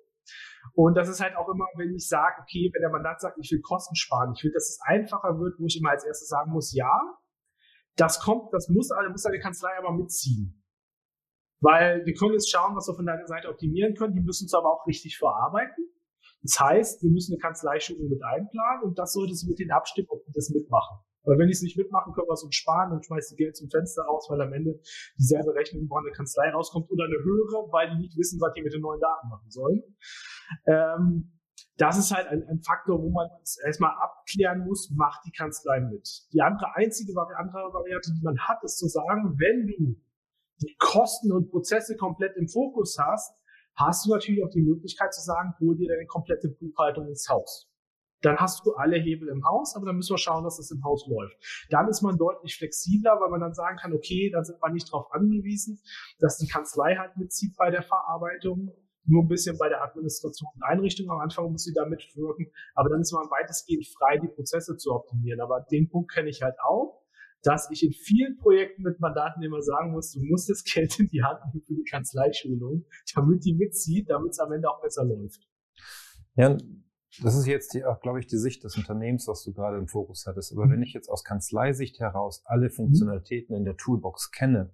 Und 0.74 0.94
das 0.96 1.08
ist 1.08 1.20
halt 1.20 1.36
auch 1.36 1.48
immer, 1.48 1.66
wenn 1.76 1.94
ich 1.94 2.08
sage, 2.08 2.36
okay, 2.42 2.70
wenn 2.72 2.80
der 2.82 2.90
Mandant 2.90 3.20
sagt, 3.20 3.38
ich 3.40 3.50
will 3.50 3.60
Kosten 3.60 3.94
sparen, 3.94 4.32
ich 4.36 4.44
will, 4.44 4.52
dass 4.52 4.68
es 4.68 4.78
einfacher 4.84 5.38
wird, 5.38 5.58
wo 5.58 5.66
ich 5.66 5.78
immer 5.78 5.90
als 5.90 6.04
erstes 6.04 6.28
sagen 6.28 6.52
muss, 6.52 6.74
ja, 6.74 7.00
das 8.00 8.20
kommt, 8.20 8.52
das 8.52 8.68
muss, 8.68 8.90
muss 9.10 9.22
deine 9.22 9.40
Kanzlei 9.40 9.70
aber 9.78 9.92
mitziehen. 9.92 10.64
Weil 11.60 12.06
wir 12.06 12.14
können 12.14 12.32
jetzt 12.32 12.50
schauen, 12.50 12.76
was 12.76 12.86
wir 12.86 12.94
von 12.94 13.06
deiner 13.06 13.26
Seite 13.26 13.48
optimieren 13.48 13.94
können. 13.94 14.14
Die 14.14 14.20
müssen 14.20 14.46
es 14.46 14.54
aber 14.54 14.72
auch 14.72 14.86
richtig 14.86 15.18
verarbeiten. 15.18 15.84
Das 16.42 16.58
heißt, 16.60 17.02
wir 17.02 17.10
müssen 17.10 17.32
eine 17.32 17.40
Kanzleischulung 17.40 18.08
mit 18.08 18.22
einplanen 18.22 18.84
und 18.84 18.98
das 18.98 19.12
sollte 19.12 19.34
sie 19.34 19.48
mit 19.48 19.58
denen 19.58 19.72
abstimmen, 19.72 20.08
ob 20.10 20.24
die 20.24 20.32
das 20.32 20.50
mitmachen. 20.50 20.98
Weil 21.24 21.38
wenn 21.38 21.48
die 21.48 21.52
es 21.52 21.62
nicht 21.62 21.76
mitmachen, 21.76 22.12
können 22.14 22.28
wir 22.28 22.32
es 22.32 22.44
uns 22.44 22.54
sparen 22.54 22.92
und 22.92 23.04
schmeißen 23.04 23.36
Geld 23.36 23.56
zum 23.56 23.68
Fenster 23.68 24.02
raus, 24.02 24.28
weil 24.30 24.40
am 24.40 24.52
Ende 24.52 24.80
dieselbe 25.18 25.52
Rechnung 25.54 25.88
von 25.88 26.04
der 26.04 26.12
Kanzlei 26.14 26.48
rauskommt 26.50 26.90
oder 26.90 27.04
eine 27.04 27.18
höhere, 27.18 27.70
weil 27.72 27.90
die 27.90 27.98
nicht 27.98 28.16
wissen, 28.16 28.40
was 28.40 28.52
die 28.54 28.62
mit 28.62 28.72
den 28.72 28.80
neuen 28.80 29.00
Daten 29.00 29.28
machen 29.28 29.50
sollen. 29.50 29.82
Ähm, 30.66 31.37
das 31.78 31.96
ist 31.96 32.10
halt 32.10 32.26
ein, 32.28 32.46
ein 32.48 32.60
Faktor, 32.60 33.00
wo 33.00 33.08
man 33.08 33.28
erstmal 33.64 33.92
abklären 34.02 34.66
muss, 34.66 34.90
macht 34.90 35.24
die 35.24 35.30
Kanzlei 35.30 35.80
mit. 35.80 36.26
Die 36.32 36.42
andere 36.42 36.74
einzige 36.74 37.12
andere 37.18 37.72
Variante, 37.72 38.12
die 38.12 38.22
man 38.22 38.38
hat, 38.38 38.62
ist 38.64 38.78
zu 38.78 38.88
sagen, 38.88 39.38
wenn 39.38 39.66
du 39.66 39.96
die 40.60 40.76
Kosten 40.78 41.32
und 41.32 41.50
Prozesse 41.50 41.96
komplett 41.96 42.36
im 42.36 42.48
Fokus 42.48 42.98
hast, 42.98 43.32
hast 43.76 44.04
du 44.04 44.10
natürlich 44.10 44.44
auch 44.44 44.50
die 44.50 44.62
Möglichkeit 44.62 45.14
zu 45.14 45.20
sagen, 45.20 45.54
hol 45.60 45.76
dir 45.76 45.88
deine 45.88 46.06
komplette 46.06 46.48
Buchhaltung 46.48 47.06
ins 47.06 47.28
Haus. 47.28 47.70
Dann 48.22 48.36
hast 48.38 48.66
du 48.66 48.74
alle 48.74 48.96
Hebel 48.96 49.28
im 49.28 49.44
Haus, 49.46 49.76
aber 49.76 49.86
dann 49.86 49.94
müssen 49.94 50.12
wir 50.12 50.18
schauen, 50.18 50.42
dass 50.42 50.56
das 50.56 50.72
im 50.72 50.82
Haus 50.82 51.06
läuft. 51.06 51.36
Dann 51.70 51.86
ist 51.86 52.02
man 52.02 52.18
deutlich 52.18 52.56
flexibler, 52.56 53.20
weil 53.20 53.30
man 53.30 53.40
dann 53.40 53.54
sagen 53.54 53.76
kann, 53.76 53.92
okay, 53.92 54.30
dann 54.30 54.44
sind 54.44 54.60
wir 54.60 54.72
nicht 54.72 54.92
darauf 54.92 55.12
angewiesen, 55.12 55.80
dass 56.18 56.38
die 56.38 56.48
Kanzlei 56.48 56.96
halt 56.96 57.16
mitzieht 57.16 57.56
bei 57.56 57.70
der 57.70 57.84
Verarbeitung, 57.84 58.72
nur 59.08 59.24
ein 59.24 59.28
bisschen 59.28 59.56
bei 59.58 59.68
der 59.68 59.82
Administration 59.82 60.50
und 60.54 60.62
Einrichtung. 60.62 61.10
Am 61.10 61.18
Anfang 61.18 61.50
muss 61.50 61.64
sie 61.64 61.72
da 61.72 61.86
mitwirken, 61.86 62.50
aber 62.74 62.90
dann 62.90 63.00
ist 63.00 63.12
man 63.12 63.30
weitestgehend 63.30 63.86
frei, 63.86 64.18
die 64.18 64.28
Prozesse 64.28 64.76
zu 64.76 64.92
optimieren. 64.92 65.40
Aber 65.40 65.66
den 65.70 65.88
Punkt 65.88 66.12
kenne 66.12 66.28
ich 66.28 66.42
halt 66.42 66.56
auch, 66.60 67.02
dass 67.42 67.70
ich 67.70 67.84
in 67.84 67.92
vielen 67.92 68.36
Projekten 68.36 68.82
mit 68.82 69.00
Mandaten 69.00 69.42
immer 69.42 69.62
sagen 69.62 69.92
muss, 69.92 70.12
du 70.12 70.20
musst 70.22 70.50
das 70.50 70.64
Geld 70.64 70.98
in 70.98 71.08
die 71.08 71.22
Hand 71.22 71.40
nehmen 71.46 71.64
für 71.64 71.74
die 71.74 71.84
Kanzleischulung, 71.84 72.84
damit 73.14 73.44
die 73.44 73.54
mitzieht, 73.54 74.10
damit 74.10 74.32
es 74.32 74.38
am 74.40 74.52
Ende 74.52 74.68
auch 74.70 74.80
besser 74.80 75.04
läuft. 75.04 75.48
Ja, 76.34 76.56
das 77.22 77.36
ist 77.36 77.46
jetzt, 77.46 77.74
die, 77.74 77.82
glaube 78.02 78.20
ich, 78.20 78.26
die 78.26 78.36
Sicht 78.36 78.62
des 78.64 78.76
Unternehmens, 78.76 79.26
was 79.26 79.42
du 79.42 79.52
gerade 79.52 79.78
im 79.78 79.88
Fokus 79.88 80.26
hattest. 80.26 80.52
Aber 80.52 80.66
mhm. 80.66 80.72
wenn 80.72 80.82
ich 80.82 80.92
jetzt 80.92 81.08
aus 81.08 81.24
Kanzleisicht 81.24 81.98
heraus 82.00 82.42
alle 82.44 82.70
Funktionalitäten 82.70 83.56
in 83.56 83.64
der 83.64 83.76
Toolbox 83.76 84.30
kenne, 84.30 84.72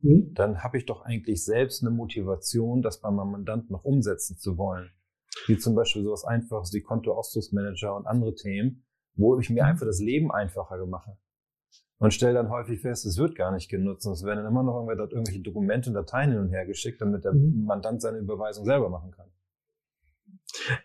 mhm. 0.00 0.32
dann 0.34 0.62
habe 0.62 0.78
ich 0.78 0.86
doch 0.86 1.02
eigentlich 1.02 1.44
selbst 1.44 1.82
eine 1.82 1.90
Motivation, 1.90 2.82
das 2.82 3.00
bei 3.00 3.10
meinem 3.10 3.32
Mandanten 3.32 3.72
noch 3.72 3.84
umsetzen 3.84 4.36
zu 4.36 4.58
wollen. 4.58 4.90
Wie 5.46 5.58
zum 5.58 5.74
Beispiel 5.74 6.02
sowas 6.02 6.24
Einfaches 6.24 6.72
wie 6.72 6.80
Kontoauszugsmanager 6.80 7.94
und 7.94 8.06
andere 8.06 8.34
Themen, 8.34 8.84
wo 9.14 9.38
ich 9.38 9.50
mir 9.50 9.64
mhm. 9.64 9.70
einfach 9.70 9.86
das 9.86 10.00
Leben 10.00 10.32
einfacher 10.32 10.84
mache. 10.86 11.16
Und 11.98 12.14
stelle 12.14 12.34
dann 12.34 12.50
häufig 12.50 12.80
fest, 12.80 13.06
es 13.06 13.18
wird 13.18 13.34
gar 13.34 13.50
nicht 13.50 13.68
genutzt. 13.68 14.06
Und 14.06 14.12
es 14.12 14.22
werden 14.24 14.38
dann 14.38 14.52
immer 14.52 14.62
noch 14.62 14.86
irgendwelche 14.88 15.40
Dokumente 15.40 15.90
und 15.90 15.94
Dateien 15.94 16.30
hin 16.30 16.40
und 16.40 16.50
her 16.50 16.64
geschickt, 16.64 17.00
damit 17.00 17.24
der 17.24 17.32
mhm. 17.32 17.64
Mandant 17.66 18.00
seine 18.00 18.18
Überweisung 18.18 18.64
selber 18.64 18.88
machen 18.88 19.10
kann. 19.10 19.28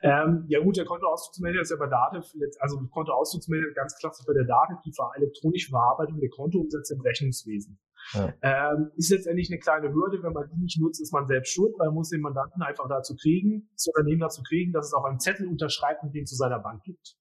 Ähm, 0.01 0.45
ja 0.47 0.59
gut, 0.59 0.77
der 0.77 0.85
Kontoauszugsmanager 0.85 1.61
ist 1.61 1.71
ja 1.71 1.77
bei 1.77 1.87
Dativ, 1.87 2.33
also 2.59 2.79
Kontoauszugsmanager 2.91 3.73
ganz 3.73 3.95
klassisch 3.97 4.25
bei 4.25 4.33
der 4.33 4.45
Dativ, 4.45 4.77
die 4.85 4.93
elektronische 5.15 5.69
Verarbeitung 5.69 6.19
der 6.19 6.29
Kontoumsätze 6.29 6.95
im 6.95 7.01
Rechnungswesen. 7.01 7.79
Ja. 8.13 8.33
Ähm, 8.41 8.91
ist 8.95 9.11
letztendlich 9.11 9.49
eine 9.49 9.59
kleine 9.59 9.93
Hürde, 9.93 10.21
wenn 10.21 10.33
man 10.33 10.49
die 10.49 10.61
nicht 10.61 10.79
nutzt, 10.79 11.01
ist 11.01 11.13
man 11.13 11.25
selbst 11.27 11.53
schuld, 11.53 11.73
weil 11.77 11.87
man 11.87 11.95
muss 11.95 12.09
den 12.09 12.21
Mandanten 12.21 12.61
einfach 12.61 12.87
dazu 12.89 13.15
kriegen, 13.15 13.69
das 13.73 13.87
Unternehmen 13.87 14.21
dazu 14.21 14.41
kriegen, 14.43 14.73
dass 14.73 14.87
es 14.87 14.93
auch 14.93 15.05
einen 15.05 15.19
Zettel 15.19 15.47
unterschreibt 15.47 16.03
und 16.03 16.13
den 16.13 16.25
zu 16.25 16.35
seiner 16.35 16.59
Bank 16.59 16.83
gibt. 16.83 17.15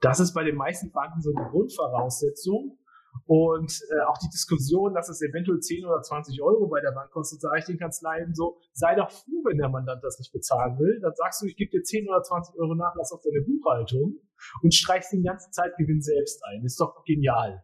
Das 0.00 0.20
ist 0.20 0.32
bei 0.32 0.44
den 0.44 0.56
meisten 0.56 0.90
Banken 0.90 1.20
so 1.20 1.30
die 1.30 1.50
Grundvoraussetzung. 1.50 2.78
Und 3.26 3.78
äh, 3.90 4.00
auch 4.08 4.18
die 4.18 4.28
Diskussion, 4.30 4.94
dass 4.94 5.08
es 5.08 5.20
eventuell 5.20 5.60
10 5.60 5.84
oder 5.84 6.00
20 6.00 6.42
Euro 6.42 6.66
bei 6.68 6.80
der 6.80 6.92
Bank 6.92 7.10
kostet, 7.10 7.40
sage 7.40 7.58
ich 7.58 7.64
den 7.66 7.78
Kanzleien 7.78 8.34
so, 8.34 8.58
sei 8.72 8.94
doch 8.94 9.10
froh, 9.10 9.44
wenn 9.44 9.58
der 9.58 9.68
Mandant 9.68 10.02
das 10.02 10.18
nicht 10.18 10.32
bezahlen 10.32 10.78
will. 10.78 10.98
Dann 11.00 11.12
sagst 11.14 11.42
du, 11.42 11.46
ich 11.46 11.56
gebe 11.56 11.70
dir 11.70 11.82
10 11.82 12.08
oder 12.08 12.22
20 12.22 12.58
Euro 12.58 12.74
Nachlass 12.74 13.12
auf 13.12 13.20
deine 13.22 13.44
Buchhaltung 13.44 14.16
und 14.62 14.74
streichst 14.74 15.12
den 15.12 15.22
ganzen 15.22 15.52
Zeitgewinn 15.52 16.00
selbst 16.00 16.42
ein. 16.44 16.64
Ist 16.64 16.80
doch 16.80 17.04
genial. 17.04 17.62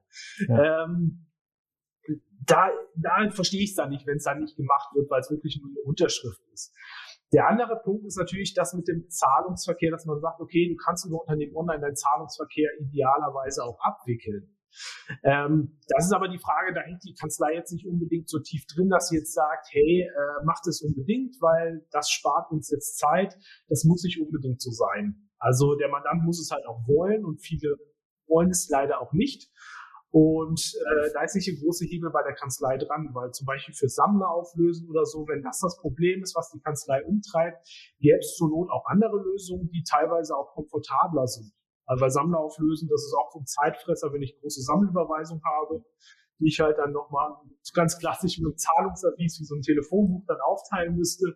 Ja. 0.48 0.84
Ähm, 0.84 1.27
da, 2.48 2.70
da 2.96 3.30
verstehe 3.30 3.62
ich 3.62 3.70
es 3.70 3.76
dann 3.76 3.90
nicht, 3.90 4.06
wenn 4.06 4.16
es 4.16 4.24
dann 4.24 4.40
nicht 4.40 4.56
gemacht 4.56 4.94
wird, 4.94 5.10
weil 5.10 5.20
es 5.20 5.30
wirklich 5.30 5.60
nur 5.60 5.70
eine 5.70 5.80
Unterschrift 5.84 6.40
ist. 6.52 6.74
Der 7.32 7.46
andere 7.46 7.78
Punkt 7.84 8.06
ist 8.06 8.16
natürlich 8.16 8.54
das 8.54 8.72
mit 8.72 8.88
dem 8.88 9.08
Zahlungsverkehr, 9.10 9.90
dass 9.90 10.06
man 10.06 10.18
sagt, 10.20 10.40
okay, 10.40 10.68
du 10.68 10.76
kannst 10.82 11.04
über 11.04 11.20
Unternehmen 11.20 11.54
online 11.54 11.80
deinen 11.80 11.96
Zahlungsverkehr 11.96 12.70
idealerweise 12.80 13.64
auch 13.64 13.78
abwickeln. 13.80 14.54
Ähm, 15.24 15.78
das 15.88 16.06
ist 16.06 16.12
aber 16.12 16.28
die 16.28 16.38
Frage, 16.38 16.72
da 16.74 16.80
hängt 16.80 17.02
die 17.04 17.14
Kanzlei 17.14 17.54
jetzt 17.54 17.72
nicht 17.72 17.86
unbedingt 17.86 18.28
so 18.28 18.38
tief 18.38 18.64
drin, 18.66 18.88
dass 18.88 19.08
sie 19.08 19.16
jetzt 19.16 19.34
sagt, 19.34 19.68
hey, 19.70 20.02
äh, 20.02 20.44
macht 20.44 20.66
es 20.66 20.80
unbedingt, 20.82 21.36
weil 21.40 21.86
das 21.90 22.10
spart 22.10 22.50
uns 22.50 22.70
jetzt 22.70 22.98
Zeit. 22.98 23.36
Das 23.68 23.84
muss 23.84 24.02
nicht 24.02 24.20
unbedingt 24.20 24.60
so 24.60 24.70
sein. 24.70 25.28
Also 25.38 25.74
der 25.76 25.88
Mandant 25.88 26.24
muss 26.24 26.40
es 26.40 26.50
halt 26.50 26.66
auch 26.66 26.86
wollen 26.86 27.24
und 27.24 27.40
viele 27.40 27.76
wollen 28.26 28.50
es 28.50 28.68
leider 28.68 29.00
auch 29.00 29.12
nicht. 29.12 29.50
Und 30.10 30.74
äh, 30.74 31.10
da 31.12 31.22
ist 31.22 31.34
nicht 31.34 31.48
ein 31.48 31.60
großer 31.62 31.84
Hebel 31.84 32.10
bei 32.10 32.22
der 32.22 32.34
Kanzlei 32.34 32.78
dran, 32.78 33.10
weil 33.12 33.30
zum 33.32 33.46
Beispiel 33.46 33.74
für 33.74 33.88
Sammler 33.88 34.30
auflösen 34.30 34.88
oder 34.88 35.04
so, 35.04 35.26
wenn 35.28 35.42
das 35.42 35.60
das 35.60 35.76
Problem 35.76 36.22
ist, 36.22 36.34
was 36.34 36.50
die 36.50 36.60
Kanzlei 36.60 37.04
umtreibt, 37.04 37.68
gäbe 38.00 38.18
es 38.18 38.34
zur 38.36 38.48
Not 38.48 38.70
auch 38.70 38.86
andere 38.86 39.18
Lösungen, 39.18 39.68
die 39.70 39.82
teilweise 39.82 40.34
auch 40.34 40.54
komfortabler 40.54 41.26
sind. 41.26 41.52
Also 41.84 42.00
bei 42.00 42.08
Sammler 42.08 42.38
auflösen, 42.38 42.88
das 42.88 43.02
ist 43.02 43.14
auch 43.14 43.30
so 43.32 43.40
ein 43.40 43.46
Zeitfresser, 43.46 44.12
wenn 44.12 44.22
ich 44.22 44.38
große 44.40 44.62
Sammelüberweisung 44.62 45.42
habe, 45.44 45.84
die 46.40 46.48
ich 46.48 46.60
halt 46.60 46.78
dann 46.78 46.92
nochmal 46.92 47.34
ganz 47.74 47.98
klassisch 47.98 48.38
mit 48.38 48.46
einem 48.46 48.56
Zahlungserwies 48.56 49.40
wie 49.40 49.44
so 49.44 49.56
ein 49.56 49.62
Telefonbuch 49.62 50.24
dann 50.26 50.40
aufteilen 50.40 50.96
müsste, 50.96 51.34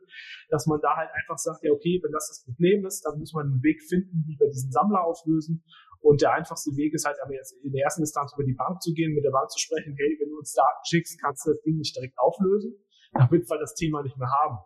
dass 0.49 0.67
man 0.67 0.81
da 0.81 0.97
halt 0.97 1.11
einfach 1.12 1.37
sagt, 1.37 1.62
ja 1.62 1.73
okay, 1.73 2.00
wenn 2.02 2.12
das 2.12 2.29
das 2.29 2.45
Problem 2.45 2.87
ist, 2.87 3.02
dann 3.05 3.19
muss 3.19 3.33
man 3.35 3.47
einen 3.47 3.62
Weg 3.62 3.83
finden, 3.83 4.25
wie 4.26 4.38
wir 4.38 4.49
diesen 4.49 4.73
Sammler 4.73 5.05
auflösen 5.05 5.62
und 6.02 6.21
der 6.21 6.32
einfachste 6.32 6.76
Weg 6.76 6.92
ist 6.94 7.06
halt 7.06 7.16
aber 7.23 7.32
jetzt 7.32 7.52
in 7.62 7.73
der 7.73 7.85
ersten 7.85 8.02
Instanz 8.02 8.32
über 8.35 8.44
die 8.44 8.54
Bank 8.54 8.82
zu 8.82 8.92
gehen, 8.92 9.14
mit 9.14 9.25
der 9.25 9.30
Bank 9.30 9.50
zu 9.50 9.59
sprechen, 9.59 9.94
hey, 9.97 10.18
wenn 10.21 10.30
du 10.30 10.38
uns 10.38 10.52
Daten 10.52 10.85
schickst, 10.85 11.21
kannst 11.21 11.47
du 11.47 11.50
das 11.50 11.62
Ding 11.62 11.78
nicht 11.78 11.97
direkt 11.97 12.18
auflösen, 12.18 12.75
damit 13.12 13.49
wir 13.49 13.59
das 13.59 13.75
Thema 13.75 14.02
nicht 14.02 14.18
mehr 14.18 14.30
haben. 14.30 14.59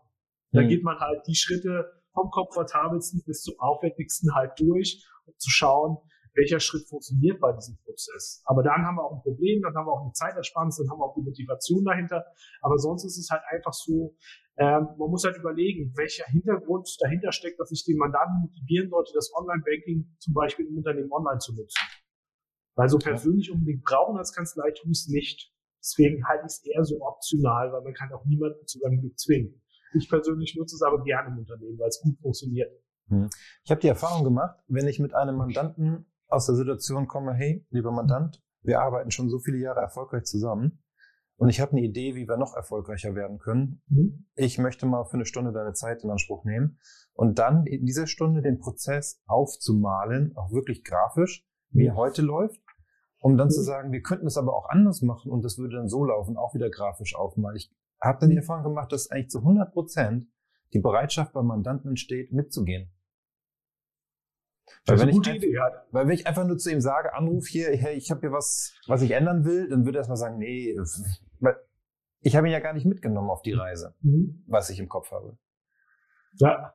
Da 0.53 0.63
mhm. 0.63 0.69
geht 0.69 0.83
man 0.83 0.99
halt 0.99 1.27
die 1.27 1.35
Schritte 1.35 1.93
vom 2.13 2.31
komfortabelsten 2.31 3.23
bis 3.27 3.43
zum 3.43 3.55
aufwendigsten 3.59 4.35
halt 4.35 4.53
durch, 4.59 5.05
um 5.27 5.35
zu 5.37 5.51
schauen, 5.51 5.99
welcher 6.35 6.61
Schritt 6.61 6.89
funktioniert 6.89 7.41
bei 7.41 7.53
diesem 7.53 7.77
Prozess. 7.85 8.43
Aber 8.45 8.63
dann 8.63 8.85
haben 8.85 8.97
wir 8.97 9.05
auch 9.05 9.17
ein 9.17 9.23
Problem, 9.23 9.63
dann 9.63 9.75
haben 9.75 9.87
wir 9.87 9.93
auch 9.93 10.03
eine 10.03 10.13
Zeitersparnis, 10.13 10.77
dann 10.77 10.91
haben 10.91 10.99
wir 10.99 11.05
auch 11.05 11.15
die 11.15 11.23
Motivation 11.23 11.85
dahinter. 11.85 12.25
Aber 12.61 12.79
sonst 12.79 13.05
ist 13.05 13.19
es 13.19 13.31
halt 13.31 13.43
einfach 13.51 13.73
so, 13.73 14.15
ähm, 14.59 14.89
man 14.99 15.11
muss 15.11 15.25
halt 15.25 15.37
überlegen, 15.37 15.93
welcher 15.97 16.25
Hintergrund 16.27 16.89
dahinter 17.01 17.31
steckt, 17.33 17.61
dass 17.61 17.71
ich 17.73 17.85
den 17.85 17.99
Mandanten 17.99 18.41
motivieren 18.41 18.89
sollte, 18.89 19.13
das 19.15 19.31
Online-Banking 19.35 20.17
zum 20.19 20.35
Beispiel 20.35 20.67
im 20.67 20.79
Unternehmen 20.79 21.13
online 21.13 21.39
zu 21.39 21.55
nutzen. 21.55 21.85
Weil 22.75 22.89
so 22.89 22.99
persönlich 22.99 23.51
unbedingt 23.51 23.85
brauchen 23.85 24.17
als 24.17 24.33
Kanzlei 24.33 24.71
tue 24.71 24.91
ich 24.91 25.01
es 25.01 25.09
nicht. 25.09 25.53
Deswegen 25.79 26.27
halte 26.27 26.47
ich 26.47 26.53
es 26.53 26.65
eher 26.65 26.85
so 26.85 27.01
optional, 27.03 27.73
weil 27.73 27.83
man 27.83 27.93
kann 27.93 28.13
auch 28.13 28.25
niemanden 28.25 28.67
zu 28.67 28.79
seinem 28.79 29.01
Glück 29.01 29.19
zwingen. 29.19 29.63
Ich 29.95 30.09
persönlich 30.09 30.57
nutze 30.57 30.75
es 30.75 30.83
aber 30.83 31.03
gerne 31.05 31.31
im 31.31 31.39
Unternehmen, 31.39 31.79
weil 31.79 31.89
es 31.89 32.01
gut 32.01 32.19
funktioniert. 32.21 32.71
Hm. 33.09 33.29
Ich 33.63 33.71
habe 33.71 33.81
die 33.81 33.89
Erfahrung 33.89 34.25
gemacht, 34.25 34.59
wenn 34.69 34.89
ich 34.89 34.99
mit 34.99 35.15
einem 35.15 35.37
Mandanten 35.37 36.07
aus 36.29 36.47
der 36.47 36.57
Situation 36.57 37.07
komme, 37.07 37.35
hey, 37.35 37.65
lieber 37.71 37.93
Mandant, 37.93 38.43
wir 38.63 38.81
arbeiten 38.81 39.11
schon 39.11 39.29
so 39.29 39.39
viele 39.39 39.59
Jahre 39.59 39.81
erfolgreich 39.81 40.25
zusammen 40.25 40.83
und 41.37 41.51
ich 41.51 41.61
habe 41.61 41.73
eine 41.73 41.83
Idee, 41.83 42.15
wie 42.15 42.29
wir 42.29 42.37
noch 42.37 42.55
erfolgreicher 42.55 43.15
werden 43.15 43.39
können. 43.39 43.83
Mhm. 43.89 44.27
Ich 44.35 44.59
möchte 44.59 44.87
mal 44.87 45.05
für 45.05 45.15
eine 45.15 45.27
Stunde 45.27 45.53
deine 45.53 45.75
Zeit 45.75 46.03
in 46.03 46.11
Anspruch 46.11 46.45
nehmen 46.45 46.79
und 47.13 47.39
dann 47.39 47.67
in 47.67 47.85
dieser 47.85 48.07
Stunde 48.07 48.43
den 48.43 48.59
Prozess 48.59 49.23
aufzumalen, 49.27 50.35
auch 50.37 50.51
wirklich 50.53 50.83
grafisch, 50.83 51.47
wie 51.71 51.87
er 51.87 51.93
mhm. 51.93 51.99
heute 51.99 52.23
läuft, 52.23 52.61
um 53.21 53.37
dann 53.37 53.49
mhm. 53.49 53.53
zu 53.53 53.63
sagen, 53.63 53.93
wir 53.93 54.03
könnten 54.03 54.27
es 54.27 54.39
aber 54.39 54.57
auch 54.57 54.69
anders 54.69 55.03
machen 55.03 55.31
und 55.31 55.45
das 55.45 55.59
würde 55.59 55.77
dann 55.77 55.89
so 55.89 56.05
laufen, 56.05 56.37
auch 56.37 56.55
wieder 56.55 56.71
grafisch 56.71 57.15
aufmalen. 57.15 57.57
Ich 57.57 57.71
habe 58.01 58.19
dann 58.21 58.31
die 58.31 58.37
Erfahrung 58.37 58.65
gemacht, 58.65 58.93
dass 58.93 59.11
eigentlich 59.11 59.31
zu 59.31 59.39
100 59.39 59.73
Prozent 59.73 60.29
die 60.73 60.81
Bereitschaft 60.81 61.33
beim 61.33 61.47
Mandanten 61.47 61.91
entsteht, 61.91 62.33
mitzugehen. 62.33 62.91
Weil 64.85 64.99
wenn, 65.01 65.09
ich, 65.09 65.17
weil 65.17 66.07
wenn 66.07 66.15
ich 66.15 66.27
einfach 66.27 66.47
nur 66.47 66.59
zu 66.59 66.71
ihm 66.71 66.81
sage, 66.81 67.15
Anruf 67.15 67.47
hier, 67.47 67.69
hey, 67.77 67.97
ich 67.97 68.11
habe 68.11 68.21
hier 68.21 68.33
was, 68.33 68.75
was 68.87 69.03
ich 69.03 69.13
ändern 69.13 69.45
will, 69.45 69.69
dann 69.69 69.85
würde 69.85 69.99
er 69.99 70.01
erstmal 70.01 70.17
sagen, 70.17 70.39
nee, 70.39 70.77
ich 72.21 72.37
habe 72.37 72.49
ihn 72.49 72.53
ja 72.53 72.61
gar 72.61 72.73
nicht 72.73 72.87
mitgenommen 72.87 73.31
auf 73.31 73.43
die 73.43 73.53
Reise, 73.53 73.95
mhm. 74.01 74.45
was 74.47 74.71
ich 74.71 74.79
im 74.79 74.89
Kopf 74.89 75.11
habe. 75.11 75.39
Ja. 76.35 76.75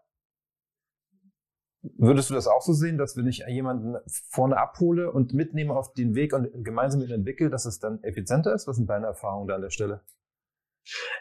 Würdest 1.98 2.30
du 2.30 2.36
das 2.36 2.48
auch 2.48 2.62
so 2.62 2.74
sehen, 2.74 2.98
dass 2.98 3.18
wenn 3.18 3.25
ich 3.25 3.44
jemanden 3.48 3.98
vorne 4.30 4.58
abhole 4.58 5.12
und 5.12 5.34
mitnehme 5.34 5.74
auf 5.74 5.94
den 5.94 6.13
Weg 6.13 6.34
und 6.34 6.63
gemeinsam 6.63 7.01
mit 7.01 7.10
entwickle, 7.10 7.50
dass 7.50 7.65
es 7.65 7.80
dann 7.80 8.03
effizienter 8.03 8.53
ist? 8.53 8.68
Was 8.68 8.75
sind 8.75 8.88
deine 8.88 9.08
Erfahrungen 9.08 9.48
da 9.48 9.56
an 9.56 9.62
der 9.62 9.72
Stelle? 9.72 10.03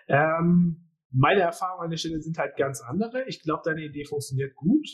Ähm, 0.07 0.91
meine 1.11 1.41
Erfahrungen 1.41 1.85
an 1.85 1.91
der 1.91 1.97
Stelle 1.97 2.21
sind 2.21 2.37
halt 2.37 2.57
ganz 2.57 2.83
andere. 2.83 3.25
Ich 3.27 3.43
glaube, 3.43 3.63
deine 3.65 3.83
Idee 3.83 4.05
funktioniert 4.05 4.55
gut 4.55 4.87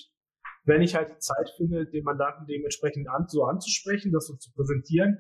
wenn 0.66 0.82
ich 0.82 0.94
halt 0.94 1.10
die 1.10 1.18
Zeit 1.18 1.50
finde, 1.56 1.86
den 1.86 2.04
Mandanten 2.04 2.46
dementsprechend 2.46 3.08
an, 3.08 3.26
so 3.28 3.44
anzusprechen, 3.44 4.12
das 4.12 4.26
so 4.26 4.34
zu 4.34 4.52
präsentieren. 4.52 5.18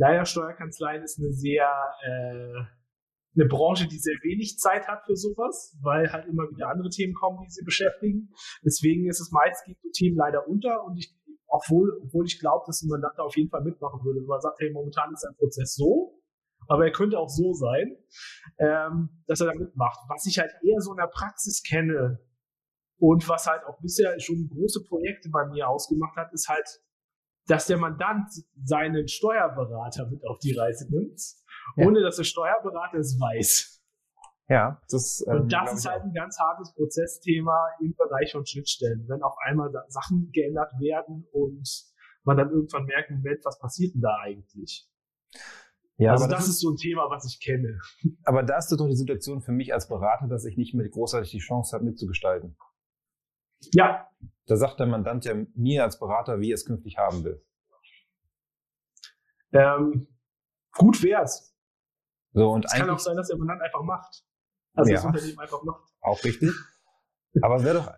Leider 0.00 0.24
Steuerkanzleien 0.24 1.02
ist 1.02 1.18
eine 1.18 1.30
sehr 1.30 1.68
äh, 2.02 2.64
eine 3.36 3.46
Branche, 3.46 3.86
die 3.86 3.98
sehr 3.98 4.16
wenig 4.22 4.56
Zeit 4.58 4.88
hat 4.88 5.04
für 5.04 5.14
sowas, 5.14 5.76
weil 5.82 6.10
halt 6.10 6.26
immer 6.26 6.44
wieder 6.50 6.68
andere 6.68 6.88
Themen 6.88 7.12
kommen, 7.12 7.38
die 7.44 7.50
sie 7.50 7.62
beschäftigen. 7.62 8.32
Deswegen 8.64 9.08
ist 9.08 9.20
es 9.20 9.30
meist 9.30 9.62
geht 9.66 9.78
so 9.82 9.90
Themen 9.90 10.16
leider 10.16 10.48
unter 10.48 10.84
und 10.84 10.96
ich, 10.96 11.14
obwohl, 11.46 12.00
obwohl 12.02 12.24
ich 12.24 12.40
glaube, 12.40 12.64
dass 12.66 12.82
Mandant 12.82 13.12
da 13.18 13.24
auf 13.24 13.36
jeden 13.36 13.50
Fall 13.50 13.62
mitmachen 13.62 14.00
würde, 14.02 14.20
wenn 14.20 14.26
man 14.26 14.40
sagt, 14.40 14.58
hey, 14.60 14.72
momentan 14.72 15.12
ist 15.12 15.24
ein 15.26 15.36
Prozess 15.36 15.74
so, 15.74 16.18
aber 16.66 16.86
er 16.86 16.92
könnte 16.92 17.18
auch 17.18 17.28
so 17.28 17.52
sein, 17.52 17.94
ähm, 18.58 19.22
dass 19.26 19.40
er 19.42 19.48
da 19.48 19.54
mitmacht. 19.54 20.00
Was 20.08 20.24
ich 20.24 20.38
halt 20.38 20.50
eher 20.64 20.80
so 20.80 20.92
in 20.92 20.96
der 20.96 21.08
Praxis 21.12 21.62
kenne, 21.62 22.20
und 23.00 23.26
was 23.30 23.46
halt 23.46 23.64
auch 23.64 23.80
bisher 23.80 24.20
schon 24.20 24.46
große 24.50 24.84
Projekte 24.84 25.30
bei 25.30 25.46
mir 25.46 25.68
ausgemacht 25.68 26.16
hat, 26.16 26.32
ist 26.34 26.48
halt, 26.48 26.68
dass 27.50 27.66
der 27.66 27.78
Mandant 27.78 28.28
seinen 28.62 29.08
Steuerberater 29.08 30.08
mit 30.08 30.24
auf 30.24 30.38
die 30.38 30.56
Reise 30.56 30.86
nimmt, 30.88 31.20
ja. 31.76 31.86
ohne 31.86 32.00
dass 32.00 32.16
der 32.16 32.24
Steuerberater 32.24 32.98
es 32.98 33.18
weiß. 33.18 33.82
Ja, 34.48 34.80
das 34.88 35.24
ähm, 35.26 35.42
Und 35.42 35.52
das 35.52 35.72
ist 35.72 35.86
halt 35.88 36.02
ein 36.02 36.12
ganz 36.12 36.38
hartes 36.38 36.72
Prozessthema 36.74 37.68
im 37.80 37.94
Bereich 37.96 38.32
von 38.32 38.46
Schnittstellen. 38.46 39.04
Wenn 39.08 39.22
auf 39.22 39.34
einmal 39.44 39.72
Sachen 39.88 40.30
geändert 40.32 40.72
werden 40.78 41.26
und 41.32 41.68
man 42.22 42.36
dann 42.36 42.50
irgendwann 42.50 42.84
merkt, 42.84 43.10
Moment, 43.10 43.40
was 43.44 43.58
passiert 43.58 43.94
denn 43.94 44.00
da 44.00 44.16
eigentlich? 44.22 44.88
Ja, 45.96 46.12
also 46.12 46.26
das, 46.26 46.38
das, 46.38 46.48
ist 46.48 46.60
so 46.60 46.70
ein 46.70 46.76
Thema, 46.76 47.10
was 47.10 47.26
ich 47.26 47.40
kenne. 47.40 47.78
Aber 48.24 48.42
da 48.42 48.58
ist 48.58 48.70
doch 48.72 48.86
die 48.86 48.96
Situation 48.96 49.42
für 49.42 49.52
mich 49.52 49.74
als 49.74 49.88
Berater, 49.88 50.28
dass 50.28 50.44
ich 50.44 50.56
nicht 50.56 50.74
mehr 50.74 50.88
großartig 50.88 51.30
die 51.30 51.38
Chance 51.38 51.76
habe, 51.76 51.84
mitzugestalten. 51.84 52.56
Ja. 53.74 54.08
Da 54.50 54.56
sagt 54.56 54.80
der 54.80 54.86
Mandant 54.88 55.24
ja 55.24 55.34
mir 55.54 55.84
als 55.84 56.00
Berater, 56.00 56.40
wie 56.40 56.50
er 56.50 56.54
es 56.54 56.64
künftig 56.64 56.98
haben 56.98 57.22
will. 57.22 57.40
Ähm, 59.52 60.08
gut 60.72 61.00
wär's. 61.04 61.54
So, 62.32 62.50
und 62.50 62.64
es 62.64 62.72
kann 62.72 62.90
auch 62.90 62.98
sein, 62.98 63.16
dass 63.16 63.28
der 63.28 63.38
Mandant 63.38 63.62
einfach 63.62 63.82
macht. 63.82 64.24
Also 64.74 64.90
ja, 64.90 64.96
das 64.96 65.04
Unternehmen 65.04 65.38
einfach 65.38 65.62
macht. 65.62 65.88
Auch 66.00 66.24
richtig. 66.24 66.50
Aber 67.42 67.56
es 67.56 67.62
wäre 67.62 67.74
doch, 67.74 67.92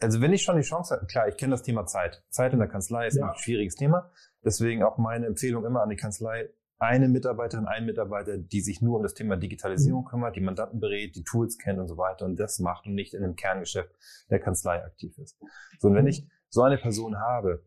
also 0.00 0.22
wenn 0.22 0.32
ich 0.32 0.42
schon 0.42 0.56
die 0.56 0.62
Chance 0.62 0.94
habe, 0.94 1.04
klar, 1.04 1.28
ich 1.28 1.36
kenne 1.36 1.50
das 1.50 1.62
Thema 1.62 1.84
Zeit. 1.84 2.24
Zeit 2.30 2.54
in 2.54 2.60
der 2.60 2.68
Kanzlei 2.68 3.06
ist 3.06 3.18
ja. 3.18 3.28
ein 3.28 3.36
schwieriges 3.36 3.74
Thema. 3.74 4.10
Deswegen 4.42 4.82
auch 4.82 4.96
meine 4.96 5.26
Empfehlung 5.26 5.66
immer 5.66 5.82
an 5.82 5.90
die 5.90 5.96
Kanzlei, 5.96 6.48
eine 6.80 7.08
Mitarbeiterin, 7.08 7.66
ein 7.66 7.84
Mitarbeiter, 7.84 8.38
die 8.38 8.60
sich 8.62 8.80
nur 8.80 8.96
um 8.96 9.02
das 9.02 9.14
Thema 9.14 9.36
Digitalisierung 9.36 10.02
mhm. 10.04 10.08
kümmert, 10.08 10.36
die 10.36 10.40
Mandanten 10.40 10.80
berät, 10.80 11.14
die 11.14 11.24
Tools 11.24 11.58
kennt 11.58 11.78
und 11.78 11.88
so 11.88 11.98
weiter 11.98 12.24
und 12.24 12.36
das 12.36 12.58
macht 12.58 12.86
und 12.86 12.94
nicht 12.94 13.12
in 13.12 13.22
dem 13.22 13.36
Kerngeschäft 13.36 13.94
der 14.30 14.40
Kanzlei 14.40 14.82
aktiv 14.82 15.16
ist. 15.18 15.38
So, 15.78 15.88
und 15.88 15.94
wenn 15.94 16.06
ich 16.06 16.26
so 16.48 16.62
eine 16.62 16.78
Person 16.78 17.18
habe, 17.18 17.64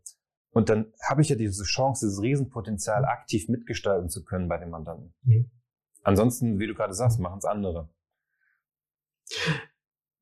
und 0.50 0.70
dann 0.70 0.94
habe 1.08 1.22
ich 1.22 1.30
ja 1.30 1.36
diese 1.36 1.64
Chance, 1.64 2.06
dieses 2.06 2.22
Riesenpotenzial 2.22 3.06
aktiv 3.06 3.50
mitgestalten 3.50 4.10
zu 4.10 4.24
können 4.24 4.48
bei 4.48 4.58
den 4.58 4.70
Mandanten. 4.70 5.14
Mhm. 5.24 5.52
Ansonsten, 6.04 6.60
wie 6.60 6.68
du 6.68 6.74
gerade 6.74 6.94
sagst, 6.94 7.20
machen 7.20 7.38
es 7.38 7.46
andere. 7.46 7.90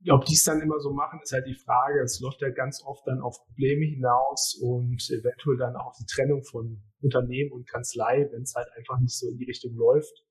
Ob 0.10 0.26
die 0.26 0.34
es 0.34 0.44
dann 0.44 0.62
immer 0.62 0.80
so 0.80 0.94
machen, 0.94 1.20
ist 1.22 1.32
halt 1.32 1.46
die 1.46 1.54
Frage. 1.54 2.02
Es 2.02 2.20
läuft 2.20 2.42
ja 2.42 2.50
ganz 2.50 2.84
oft 2.84 3.06
dann 3.06 3.22
auf 3.22 3.38
Probleme 3.46 3.86
hinaus 3.86 4.60
und 4.62 5.02
eventuell 5.10 5.58
dann 5.58 5.76
auch 5.76 5.94
die 6.00 6.06
Trennung 6.06 6.44
von 6.44 6.82
Unternehmen 7.02 7.52
und 7.52 7.68
Kanzlei, 7.68 8.28
wenn 8.32 8.42
es 8.42 8.56
halt 8.56 8.68
einfach 8.76 9.00
nicht 9.00 9.18
so 9.18 9.30
in 9.30 9.38
die 9.38 9.46
Richtung 9.46 9.76
läuft, 9.76 10.26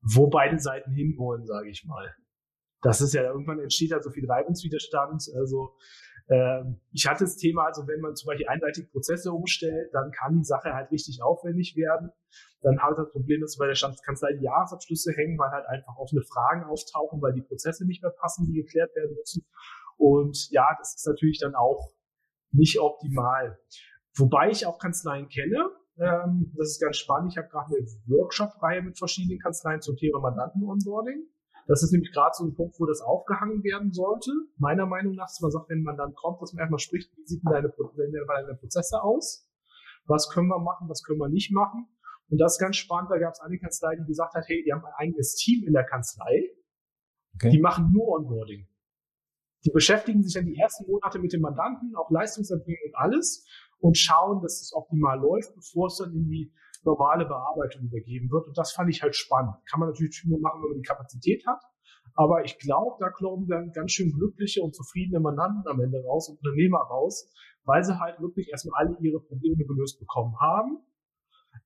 wo 0.00 0.28
beide 0.28 0.58
Seiten 0.58 0.92
hinwollen, 0.92 1.46
sage 1.46 1.70
ich 1.70 1.84
mal. 1.84 2.14
Das 2.80 3.00
ist 3.00 3.14
ja 3.14 3.22
irgendwann 3.22 3.60
entsteht 3.60 3.92
da 3.92 4.02
so 4.02 4.10
viel 4.10 4.28
Reibungswiderstand. 4.28 5.22
Also 5.36 5.76
ich 6.92 7.06
hatte 7.06 7.24
das 7.24 7.36
Thema, 7.36 7.66
also 7.66 7.86
wenn 7.86 8.00
man 8.00 8.14
zum 8.14 8.28
Beispiel 8.28 8.48
einseitig 8.48 8.90
Prozesse 8.90 9.32
umstellt, 9.32 9.90
dann 9.92 10.10
kann 10.12 10.36
die 10.36 10.44
Sache 10.44 10.72
halt 10.72 10.90
richtig 10.90 11.22
aufwendig 11.22 11.76
werden. 11.76 12.10
Dann 12.62 12.80
halt 12.82 12.98
das 12.98 13.10
Problem, 13.10 13.40
dass 13.40 13.56
bei 13.58 13.66
der 13.66 13.74
Staatskanzlei 13.74 14.34
die 14.34 14.44
Jahresabschlüsse 14.44 15.12
hängen, 15.12 15.38
weil 15.38 15.50
halt 15.50 15.66
einfach 15.66 15.96
offene 15.96 16.22
Fragen 16.22 16.64
auftauchen, 16.64 17.20
weil 17.20 17.32
die 17.32 17.42
Prozesse 17.42 17.86
nicht 17.86 18.02
mehr 18.02 18.12
passen, 18.12 18.46
die 18.46 18.52
geklärt 18.52 18.94
werden 18.94 19.16
müssen. 19.16 19.44
Und 19.96 20.48
ja, 20.50 20.66
das 20.78 20.94
ist 20.94 21.06
natürlich 21.06 21.38
dann 21.40 21.54
auch 21.54 21.92
nicht 22.52 22.78
optimal. 22.78 23.58
Wobei 24.16 24.50
ich 24.50 24.66
auch 24.66 24.78
Kanzleien 24.78 25.28
kenne, 25.28 25.70
Ähm, 25.98 26.50
das 26.56 26.70
ist 26.70 26.80
ganz 26.80 26.96
spannend. 26.96 27.32
Ich 27.32 27.38
habe 27.38 27.48
gerade 27.48 27.76
eine 27.76 27.86
Workshop-Reihe 28.06 28.82
mit 28.82 28.96
verschiedenen 28.96 29.38
Kanzleien 29.38 29.82
zum 29.82 29.96
Thema 29.96 30.20
Mandanten-Onboarding. 30.20 31.26
Das 31.66 31.82
ist 31.82 31.92
nämlich 31.92 32.12
gerade 32.12 32.32
so 32.34 32.44
ein 32.44 32.54
Punkt, 32.54 32.78
wo 32.80 32.86
das 32.86 33.00
aufgehangen 33.00 33.62
werden 33.62 33.92
sollte. 33.92 34.30
Meiner 34.58 34.86
Meinung 34.86 35.14
nach, 35.14 35.26
dass 35.26 35.40
man 35.40 35.50
sagt, 35.50 35.68
wenn 35.70 35.82
man 35.82 35.96
dann 35.96 36.14
kommt, 36.14 36.42
dass 36.42 36.52
man 36.52 36.60
erstmal 36.60 36.80
spricht, 36.80 37.10
wie 37.16 37.24
sieht 37.24 37.42
denn 37.44 37.52
deine, 37.52 37.70
deine 37.70 38.54
Prozesse 38.56 39.02
aus? 39.02 39.48
Was 40.06 40.28
können 40.30 40.48
wir 40.48 40.58
machen, 40.58 40.88
was 40.88 41.02
können 41.02 41.18
wir 41.18 41.28
nicht 41.28 41.52
machen? 41.52 41.86
Und 42.28 42.38
das 42.38 42.54
ist 42.54 42.58
ganz 42.58 42.76
spannend. 42.76 43.10
Da 43.10 43.18
gab 43.18 43.32
es 43.32 43.40
eine 43.40 43.58
Kanzlei, 43.58 43.96
die 43.96 44.04
gesagt 44.04 44.34
hat, 44.34 44.44
hey, 44.46 44.62
die 44.64 44.72
haben 44.72 44.84
ein 44.84 44.92
eigenes 44.96 45.34
Team 45.34 45.64
in 45.66 45.72
der 45.72 45.84
Kanzlei. 45.84 46.50
Okay. 47.34 47.50
Die 47.50 47.60
machen 47.60 47.92
nur 47.92 48.08
Onboarding. 48.08 48.66
Die 49.64 49.70
beschäftigen 49.70 50.22
sich 50.22 50.34
dann 50.34 50.46
die 50.46 50.58
ersten 50.58 50.90
Monate 50.90 51.20
mit 51.20 51.32
dem 51.32 51.40
Mandanten, 51.40 51.94
auch 51.94 52.10
Leistungserbringung 52.10 52.80
und 52.86 52.96
alles 52.96 53.46
und 53.78 53.96
schauen, 53.96 54.42
dass 54.42 54.60
es 54.60 54.72
optimal 54.72 55.20
läuft, 55.20 55.54
bevor 55.54 55.86
es 55.86 55.98
dann 55.98 56.12
in 56.12 56.28
die 56.28 56.52
normale 56.84 57.24
Bearbeitung 57.26 57.82
übergeben 57.82 58.30
wird. 58.30 58.48
Und 58.48 58.58
das 58.58 58.72
fand 58.72 58.90
ich 58.90 59.02
halt 59.02 59.14
spannend. 59.14 59.54
Kann 59.70 59.80
man 59.80 59.90
natürlich 59.90 60.24
nur 60.26 60.40
machen, 60.40 60.62
wenn 60.62 60.70
man 60.70 60.78
die 60.78 60.86
Kapazität 60.88 61.46
hat. 61.46 61.60
Aber 62.14 62.44
ich 62.44 62.58
glaube, 62.58 62.96
da 63.00 63.10
kommen 63.10 63.46
dann 63.48 63.72
ganz 63.72 63.92
schön 63.92 64.12
glückliche 64.12 64.62
und 64.62 64.74
zufriedene 64.74 65.20
Mandanten 65.20 65.66
am 65.66 65.80
Ende 65.80 66.02
raus 66.04 66.28
und 66.28 66.38
Unternehmer 66.38 66.78
raus, 66.78 67.30
weil 67.64 67.82
sie 67.84 67.98
halt 67.98 68.20
wirklich 68.20 68.50
erstmal 68.50 68.84
alle 68.84 68.96
ihre 69.00 69.20
Probleme 69.20 69.64
gelöst 69.64 69.98
bekommen 69.98 70.34
haben, 70.40 70.78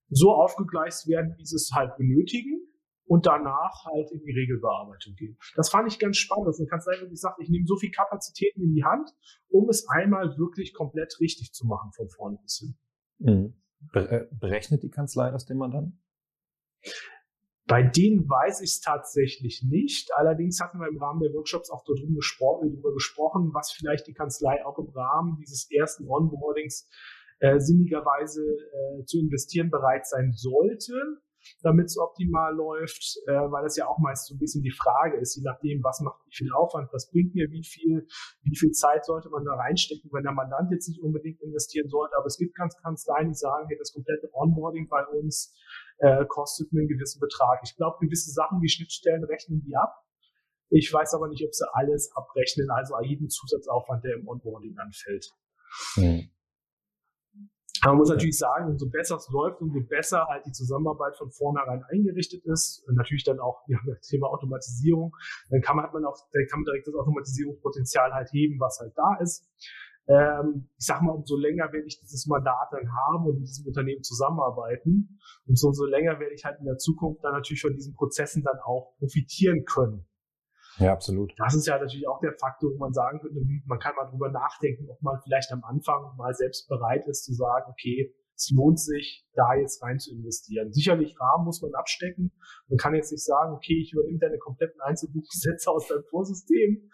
so 0.09 0.33
aufgegleist 0.33 1.09
werden, 1.09 1.35
wie 1.37 1.45
sie 1.45 1.57
es 1.57 1.71
halt 1.75 1.97
benötigen 1.97 2.61
und 3.07 3.27
danach 3.27 3.85
halt 3.85 4.11
in 4.13 4.21
die 4.21 4.33
Regelbearbeitung 4.33 5.15
gehen. 5.15 5.39
Das 5.55 5.71
fand 5.71 5.91
ich 5.91 5.99
ganz 5.99 6.17
spannend. 6.17 6.49
Das 6.49 6.61
kann 6.69 6.81
sein, 6.81 6.97
wenn 7.03 7.13
ich 7.13 7.21
sage, 7.21 7.43
ich 7.43 7.49
nehme 7.49 7.67
so 7.67 7.77
viel 7.77 7.91
Kapazitäten 7.91 8.63
in 8.63 8.75
die 8.75 8.85
Hand, 8.85 9.11
um 9.49 9.69
es 9.69 9.89
einmal 9.89 10.37
wirklich 10.39 10.75
komplett 10.75 11.19
richtig 11.21 11.53
zu 11.53 11.67
machen 11.67 11.91
von 11.93 12.09
vorne 12.09 12.39
bis 12.43 12.59
hin. 12.59 12.79
Mhm. 13.19 13.55
Äh, 13.95 14.27
berechnet 14.31 14.83
die 14.83 14.91
Kanzlei 14.91 15.31
das 15.31 15.47
dem 15.47 15.59
Mandanten? 15.59 16.03
Bei 17.67 17.83
denen 17.83 18.29
weiß 18.29 18.61
ich 18.61 18.71
es 18.71 18.81
tatsächlich 18.81 19.65
nicht. 19.65 20.15
Allerdings 20.15 20.61
hatten 20.61 20.79
wir 20.79 20.89
im 20.89 20.99
Rahmen 20.99 21.21
der 21.21 21.33
Workshops 21.33 21.71
auch 21.71 21.85
darüber 21.85 22.15
gesprochen, 22.15 22.71
darüber 22.71 22.93
gesprochen, 22.93 23.51
was 23.53 23.73
vielleicht 23.73 24.07
die 24.07 24.15
Kanzlei 24.15 24.65
auch 24.65 24.79
im 24.79 24.89
Rahmen 24.91 25.37
dieses 25.37 25.69
ersten 25.71 26.09
Onboardings 26.09 26.89
äh, 27.41 27.59
sinnigerweise 27.59 28.43
äh, 28.43 29.05
zu 29.05 29.19
investieren 29.19 29.71
bereit 29.71 30.07
sein 30.07 30.33
sollte 30.33 30.95
damit 31.63 31.87
es 31.87 31.99
optimal 31.99 32.55
läuft, 32.55 33.19
äh, 33.27 33.33
weil 33.33 33.65
das 33.65 33.77
ja 33.77 33.87
auch 33.87 33.99
meist 33.99 34.27
so 34.27 34.35
ein 34.35 34.39
bisschen 34.39 34.63
die 34.63 34.71
Frage 34.71 35.19
ist, 35.19 35.37
je 35.37 35.43
nachdem, 35.43 35.83
was 35.83 36.01
macht 36.01 36.21
wie 36.27 36.35
viel 36.35 36.53
Aufwand, 36.53 36.89
was 36.93 37.11
bringt 37.11 37.35
mir 37.35 37.51
wie 37.51 37.65
viel, 37.65 38.07
wie 38.43 38.57
viel 38.57 38.71
Zeit 38.73 39.05
sollte 39.05 39.31
man 39.31 39.45
da 39.45 39.55
reinstecken, 39.55 40.11
wenn 40.13 40.23
der 40.23 40.33
Mandant 40.33 40.71
jetzt 40.71 40.89
nicht 40.89 41.03
unbedingt 41.03 41.41
investieren 41.43 41.89
sollte, 41.89 42.17
aber 42.17 42.27
es 42.27 42.37
gibt 42.37 42.55
ganz 42.55 42.77
Kanzleien, 42.77 43.29
die 43.29 43.35
sagen, 43.35 43.67
hey, 43.69 43.77
das 43.79 43.93
komplette 43.93 44.29
Onboarding 44.33 44.89
bei 44.89 45.05
uns 45.07 45.55
äh, 45.99 46.25
kostet 46.27 46.73
einen 46.73 46.89
gewissen 46.89 47.21
Betrag. 47.21 47.61
Ich 47.65 47.77
glaube, 47.77 47.99
gewisse 48.01 48.31
Sachen 48.31 48.61
wie 48.61 48.69
Schnittstellen 48.69 49.25
rechnen 49.25 49.63
die 49.67 49.77
ab. 49.77 49.95
Ich 50.69 50.93
weiß 50.93 51.15
aber 51.15 51.29
nicht, 51.29 51.45
ob 51.45 51.55
sie 51.55 51.65
alles 51.73 52.11
abrechnen, 52.15 52.71
also 52.71 52.95
jeden 53.01 53.29
Zusatzaufwand, 53.29 54.05
der 54.05 54.17
im 54.17 54.27
Onboarding 54.27 54.77
anfällt. 54.79 55.31
Mhm. 55.97 56.31
Man 57.87 57.99
muss 57.99 58.09
natürlich 58.09 58.37
sagen, 58.37 58.71
umso 58.71 58.89
besser 58.89 59.17
es 59.17 59.29
läuft, 59.31 59.61
umso 59.61 59.81
besser 59.81 60.27
halt 60.29 60.45
die 60.45 60.53
Zusammenarbeit 60.53 61.17
von 61.17 61.31
vornherein 61.31 61.85
eingerichtet 61.85 62.45
ist. 62.45 62.85
Und 62.89 62.97
natürlich 62.97 63.23
dann 63.23 63.39
auch 63.39 63.63
ja, 63.69 63.79
das 63.87 64.09
Thema 64.09 64.29
Automatisierung. 64.29 65.15
Dann 65.51 65.61
kann 65.61 65.77
man, 65.77 65.85
hat 65.85 65.95
man 65.95 66.05
auch, 66.05 66.17
dann 66.33 66.47
kann 66.51 66.61
man 66.61 66.65
direkt 66.65 66.89
das 66.89 66.95
Automatisierungspotenzial 66.95 68.13
halt 68.13 68.29
heben, 68.33 68.59
was 68.59 68.81
halt 68.81 68.93
da 68.97 69.17
ist. 69.21 69.47
Ähm, 70.09 70.69
ich 70.79 70.87
sag 70.87 71.01
mal, 71.03 71.13
umso 71.13 71.37
länger 71.37 71.73
werde 71.73 71.87
ich 71.87 72.01
dieses 72.01 72.27
Mandat 72.27 72.69
dann 72.73 72.89
haben 72.93 73.27
und 73.27 73.39
mit 73.41 73.49
diesem 73.49 73.67
Unternehmen 73.67 74.03
zusammenarbeiten, 74.03 75.19
umso, 75.47 75.69
umso 75.69 75.85
länger 75.85 76.19
werde 76.21 76.35
ich 76.35 76.45
halt 76.45 76.59
in 76.61 76.67
der 76.67 76.79
Zukunft 76.79 77.25
dann 77.25 77.33
natürlich 77.33 77.63
von 77.63 77.75
diesen 77.75 77.95
Prozessen 77.95 78.43
dann 78.43 78.59
auch 78.65 78.95
profitieren 78.99 79.65
können. 79.65 80.07
Ja, 80.79 80.93
absolut. 80.93 81.33
Das 81.39 81.55
ist 81.55 81.67
ja 81.67 81.79
natürlich 81.79 82.07
auch 82.07 82.21
der 82.21 82.35
Faktor, 82.39 82.71
wo 82.73 82.79
man 82.79 82.93
sagen 82.93 83.21
könnte, 83.21 83.41
hm, 83.41 83.63
man 83.67 83.79
kann 83.79 83.95
mal 83.97 84.09
drüber 84.11 84.31
nachdenken, 84.31 84.89
ob 84.91 85.01
man 85.03 85.19
vielleicht 85.23 85.51
am 85.53 85.65
Anfang 85.65 86.17
mal 86.17 86.35
selbst 86.35 86.69
bereit 86.69 87.07
ist 87.07 87.25
zu 87.25 87.33
sagen, 87.33 87.71
okay, 87.71 88.15
es 88.37 88.51
lohnt 88.55 88.79
sich, 88.79 89.27
da 89.35 89.55
jetzt 89.55 89.83
rein 89.83 89.99
zu 89.99 90.13
investieren. 90.13 90.71
Sicherlich 90.73 91.19
Rahmen 91.19 91.47
muss 91.47 91.63
man 91.63 91.75
abstecken. 91.75 92.33
Man 92.69 92.77
kann 92.77 92.95
jetzt 92.95 93.11
nicht 93.11 93.25
sagen, 93.25 93.55
okay, 93.55 93.81
ich 93.81 93.93
übernehme 93.95 94.19
deine 94.19 94.39
kompletten 94.39 94.81
Einzelbuchsätze 94.83 95.71
aus 95.71 95.89
deinem 95.89 96.05
Vorsystem. 96.11 96.91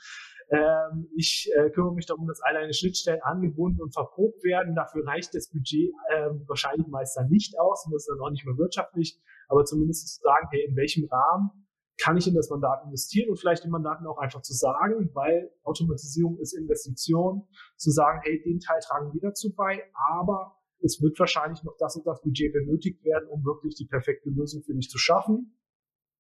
Ähm, 0.51 1.09
ich 1.17 1.51
äh, 1.57 1.71
kümmere 1.71 1.95
mich 1.95 2.07
darum, 2.07 2.29
dass 2.29 2.41
alle 2.43 2.61
eine 2.61 2.75
Schnittstellen 2.75 3.21
angebunden 3.23 3.81
und 3.81 3.93
verprobt 3.93 4.45
werden. 4.45 4.75
Dafür 4.75 5.05
reicht 5.07 5.35
das 5.35 5.51
Budget 5.51 5.93
ähm, 6.15 6.45
wahrscheinlich 6.47 6.87
meist 6.89 7.17
dann 7.17 7.29
nicht 7.29 7.59
aus 7.59 7.87
und 7.87 7.97
ist 7.97 8.09
dann 8.09 8.21
auch 8.21 8.31
nicht 8.31 8.45
mehr 8.45 8.57
wirtschaftlich. 8.57 9.19
Aber 9.49 9.65
zumindest 9.65 10.17
zu 10.17 10.21
sagen, 10.23 10.47
hey, 10.51 10.67
in 10.69 10.77
welchem 10.77 11.09
Rahmen 11.11 11.62
kann 12.03 12.17
ich 12.17 12.27
in 12.27 12.35
das 12.35 12.51
Mandat 12.51 12.85
investieren 12.85 13.31
und 13.31 13.37
vielleicht 13.37 13.63
den 13.63 13.71
Mandaten 13.71 14.07
auch 14.07 14.19
einfach 14.19 14.43
zu 14.43 14.53
sagen, 14.55 15.11
weil 15.15 15.53
Automatisierung 15.63 16.37
ist 16.39 16.53
Investition, 16.53 17.47
zu 17.77 17.91
sagen, 17.91 18.21
hey, 18.25 18.43
den 18.43 18.59
Teil 18.59 18.81
tragen 18.81 19.13
wir 19.13 19.21
dazu 19.21 19.55
bei, 19.55 19.85
aber 20.11 20.57
es 20.81 21.01
wird 21.01 21.17
wahrscheinlich 21.21 21.63
noch 21.63 21.77
das 21.79 21.95
und 21.95 22.05
das 22.05 22.21
Budget 22.23 22.53
benötigt 22.53 23.05
werden, 23.05 23.29
um 23.29 23.45
wirklich 23.45 23.77
die 23.77 23.87
perfekte 23.87 24.31
Lösung 24.31 24.65
für 24.65 24.75
dich 24.75 24.89
zu 24.89 24.99
schaffen. 24.99 25.57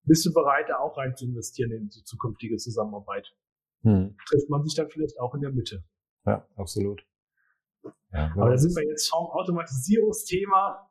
Bist 0.04 0.24
du 0.24 0.32
bereit, 0.32 0.68
da 0.68 0.78
auch 0.78 0.96
rein 0.96 1.16
zu 1.16 1.24
investieren 1.24 1.72
in 1.72 1.88
die 1.88 2.04
zukünftige 2.04 2.56
Zusammenarbeit? 2.58 3.34
Hm. 3.82 4.16
Trifft 4.28 4.48
man 4.50 4.62
sich 4.62 4.76
dann 4.76 4.88
vielleicht 4.88 5.18
auch 5.18 5.34
in 5.34 5.40
der 5.40 5.50
Mitte. 5.50 5.84
Ja, 6.24 6.46
absolut. 6.54 7.04
Ja, 8.12 8.32
aber 8.36 8.50
da 8.50 8.56
sind 8.56 8.76
wir 8.76 8.88
jetzt 8.88 9.08
vom 9.08 9.26
Automatisierungsthema 9.26 10.88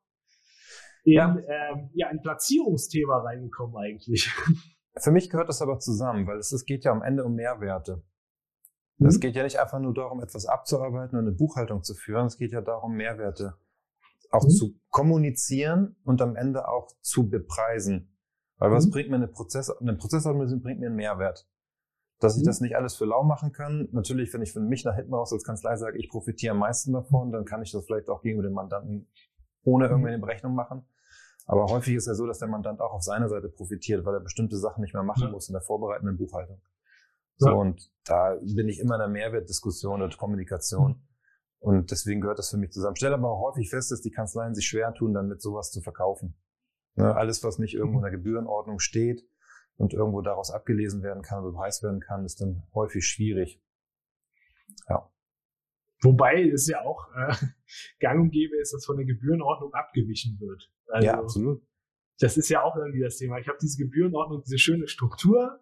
in 1.04 1.13
ja. 1.13 1.38
Ähm, 1.47 1.89
ja, 1.93 2.08
ein 2.08 2.21
Platzierungsthema 2.21 3.19
reingekommen 3.19 3.77
eigentlich. 3.77 4.30
Für 4.97 5.12
mich 5.12 5.30
gehört 5.30 5.49
das 5.49 5.62
aber 5.62 5.80
zusammen, 5.80 6.27
weil 6.27 6.38
es, 6.38 6.51
es 6.51 6.65
geht 6.65 6.84
ja 6.84 6.91
am 6.91 7.01
Ende 7.01 7.23
um 7.23 7.34
Mehrwerte. 7.36 8.04
Mhm. 8.97 9.08
Es 9.08 9.19
geht 9.19 9.36
ja 9.36 9.43
nicht 9.43 9.60
einfach 9.60 9.80
nur 9.80 9.93
darum, 9.93 10.21
etwas 10.21 10.45
abzuarbeiten 10.45 11.17
und 11.17 11.25
eine 11.25 11.36
Buchhaltung 11.36 11.84
zu 11.84 11.93
führen. 11.95 12.25
Es 12.25 12.38
geht 12.38 12.51
ja 12.51 12.62
darum, 12.62 12.95
Mehrwerte 12.95 13.56
auch 14.32 14.45
mhm. 14.45 14.49
zu 14.49 14.80
kommunizieren 14.89 15.95
und 16.04 16.21
am 16.21 16.36
Ende 16.36 16.67
auch 16.67 16.88
zu 17.01 17.30
bepreisen. 17.30 18.15
Weil 18.58 18.71
was 18.71 18.88
mhm. 18.88 18.91
bringt 18.91 19.10
mir 19.10 19.15
eine 19.17 19.27
Prozess, 19.27 19.69
eine 19.69 19.95
Prozessorganisation 19.95 20.62
bringt 20.62 20.80
mir 20.80 20.88
einen 20.88 20.95
Mehrwert. 20.95 21.47
Dass 22.19 22.36
ich 22.38 22.43
mhm. 22.43 22.47
das 22.47 22.62
nicht 22.62 22.75
alles 22.75 22.95
für 22.95 23.06
lau 23.06 23.23
machen 23.23 23.51
kann. 23.51 23.89
Natürlich, 23.91 24.34
wenn 24.34 24.41
ich 24.41 24.54
für 24.54 24.60
mich 24.60 24.86
nach 24.86 24.95
hinten 24.95 25.13
raus 25.13 25.34
als 25.34 25.43
Kanzlei 25.43 25.75
sage, 25.75 25.97
ich 25.97 26.10
profitiere 26.10 26.54
am 26.54 26.60
meisten 26.60 26.93
davon, 26.93 27.32
dann 27.32 27.45
kann 27.45 27.62
ich 27.62 27.71
das 27.71 27.86
vielleicht 27.86 28.10
auch 28.10 28.21
gegenüber 28.21 28.47
dem 28.47 28.54
Mandanten 28.54 29.08
ohne 29.63 29.86
mhm. 29.86 29.91
irgendeine 29.91 30.19
Berechnung 30.19 30.56
machen. 30.56 30.86
Aber 31.45 31.65
häufig 31.65 31.95
ist 31.95 32.08
ja 32.08 32.13
so, 32.13 32.27
dass 32.27 32.39
der 32.39 32.47
Mandant 32.47 32.82
auch 32.82 32.93
auf 32.93 33.04
seiner 33.04 33.30
Seite 33.30 33.49
profitiert, 33.49 34.06
weil 34.06 34.13
er 34.13 34.19
bestimmte 34.21 34.58
Sachen 34.58 34.82
nicht 34.82 34.93
mehr 34.93 35.04
machen 35.04 35.23
ja. 35.23 35.30
muss 35.32 35.49
in 35.49 35.54
der 35.54 35.62
vorbereitenden 35.62 36.17
Buchhaltung. 36.17 36.62
So, 37.38 37.49
ja. 37.49 37.54
und 37.56 37.91
da 38.06 38.38
bin 38.41 38.69
ich 38.69 38.80
immer 38.80 38.95
in 38.95 39.01
einer 39.01 39.12
Mehrwertdiskussion 39.12 40.01
und 40.01 40.17
Kommunikation. 40.17 41.01
Und 41.60 41.91
deswegen 41.91 42.21
gehört 42.21 42.39
das 42.39 42.49
für 42.49 42.58
mich 42.58 42.71
zusammen. 42.71 42.95
Stelle 42.95 43.15
aber 43.15 43.32
auch 43.32 43.41
häufig 43.41 43.69
fest, 43.69 43.91
dass 43.91 44.01
die 44.01 44.12
Kanzleien 44.12 44.56
sich 44.56 44.65
schwer 44.65 44.93
tun, 44.93 45.13
damit 45.13 45.41
sowas 45.41 45.71
zu 45.71 45.82
verkaufen. 45.82 46.36
Ne, 46.95 47.15
alles, 47.15 47.43
was 47.43 47.58
nicht 47.58 47.73
irgendwo 47.73 47.99
in 47.99 48.04
der 48.04 48.12
Gebührenordnung 48.12 48.80
steht 48.80 49.23
und 49.77 49.93
irgendwo 49.93 50.21
daraus 50.21 50.51
abgelesen 50.51 51.04
werden 51.04 51.23
kann, 51.23 51.43
bepreist 51.43 51.84
werden 51.84 51.99
kann, 51.99 52.25
ist 52.25 52.41
dann 52.41 52.63
häufig 52.73 53.06
schwierig. 53.06 53.62
Ja. 54.89 55.10
Wobei 56.01 56.43
es 56.43 56.67
ja 56.67 56.82
auch 56.82 57.08
äh, 57.15 57.34
gang 57.99 58.21
und 58.21 58.32
gäbe 58.32 58.58
ist, 58.58 58.73
dass 58.73 58.86
von 58.86 58.97
der 58.97 59.06
Gebührenordnung 59.06 59.73
abgewichen 59.73 60.39
wird. 60.39 60.71
Also, 60.91 61.08
ja, 61.08 61.19
absolut. 61.19 61.62
Das 62.19 62.38
ist 62.38 62.49
ja 62.49 62.62
auch 62.63 62.75
irgendwie 62.75 63.01
das 63.01 63.17
Thema. 63.17 63.39
Ich 63.39 63.47
habe 63.47 63.58
diese 63.62 63.84
Gebührenordnung, 63.84 64.43
diese 64.43 64.60
schöne 64.60 64.88
Struktur 64.88 65.60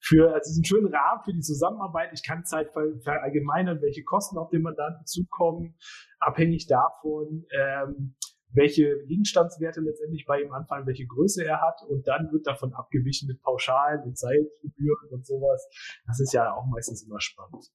für 0.00 0.34
also 0.34 0.50
diesen 0.50 0.64
schönen 0.64 0.94
Rahmen 0.94 1.22
für 1.24 1.32
die 1.32 1.40
Zusammenarbeit. 1.40 2.10
Ich 2.12 2.22
kann 2.22 2.42
halt 2.52 2.70
verallgemeinern, 3.02 3.80
welche 3.80 4.04
Kosten 4.04 4.38
auf 4.38 4.50
den 4.50 4.62
Mandanten 4.62 5.06
zukommen, 5.06 5.76
abhängig 6.20 6.66
davon, 6.66 7.46
ähm, 7.50 8.14
welche 8.52 9.04
Gegenstandswerte 9.06 9.80
letztendlich 9.80 10.26
bei 10.26 10.40
ihm 10.40 10.52
anfallen, 10.52 10.86
welche 10.86 11.06
Größe 11.06 11.44
er 11.44 11.60
hat 11.60 11.80
und 11.88 12.06
dann 12.06 12.30
wird 12.32 12.46
davon 12.46 12.72
abgewichen 12.72 13.26
mit 13.26 13.42
Pauschalen, 13.42 14.06
mit 14.06 14.18
Seilgebühren 14.18 15.08
und 15.10 15.26
sowas. 15.26 15.68
Das 16.06 16.20
ist 16.20 16.32
ja 16.32 16.54
auch 16.54 16.66
meistens 16.66 17.02
immer 17.04 17.20
spannend. 17.20 17.72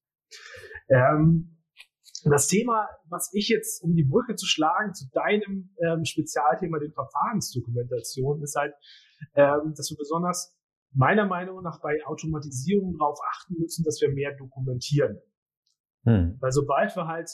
Ähm, 0.90 1.59
das 2.26 2.48
Thema, 2.48 2.88
was 3.10 3.30
ich 3.34 3.50
jetzt, 3.50 3.84
um 3.84 3.96
die 3.96 4.04
Brücke 4.04 4.36
zu 4.36 4.46
schlagen 4.46 4.94
zu 4.94 5.06
deinem 5.12 5.74
ähm, 5.78 6.06
Spezialthema, 6.06 6.80
den 6.80 6.92
Verfahrensdokumentation, 6.92 8.42
ist 8.42 8.56
halt, 8.56 8.74
ähm, 9.36 9.74
dass 9.76 9.90
wir 9.90 9.98
besonders 9.98 10.56
meiner 10.92 11.26
Meinung 11.26 11.62
nach 11.62 11.82
bei 11.82 12.04
Automatisierung 12.06 12.98
darauf 12.98 13.20
achten 13.32 13.56
müssen, 13.60 13.84
dass 13.84 14.02
wir 14.02 14.12
mehr 14.12 14.36
dokumentieren. 14.36 15.22
Hm. 16.06 16.38
Weil 16.40 16.52
sobald 16.52 16.96
wir 16.96 17.08
halt, 17.08 17.30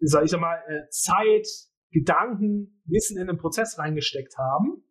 sag 0.00 0.24
ich 0.24 0.30
sag 0.30 0.40
mal, 0.40 0.62
äh, 0.66 0.88
Zeit, 0.90 1.46
Gedanken, 1.90 2.80
Wissen 2.86 3.18
in 3.18 3.26
den 3.26 3.36
Prozess 3.36 3.78
reingesteckt 3.78 4.38
haben, 4.38 4.82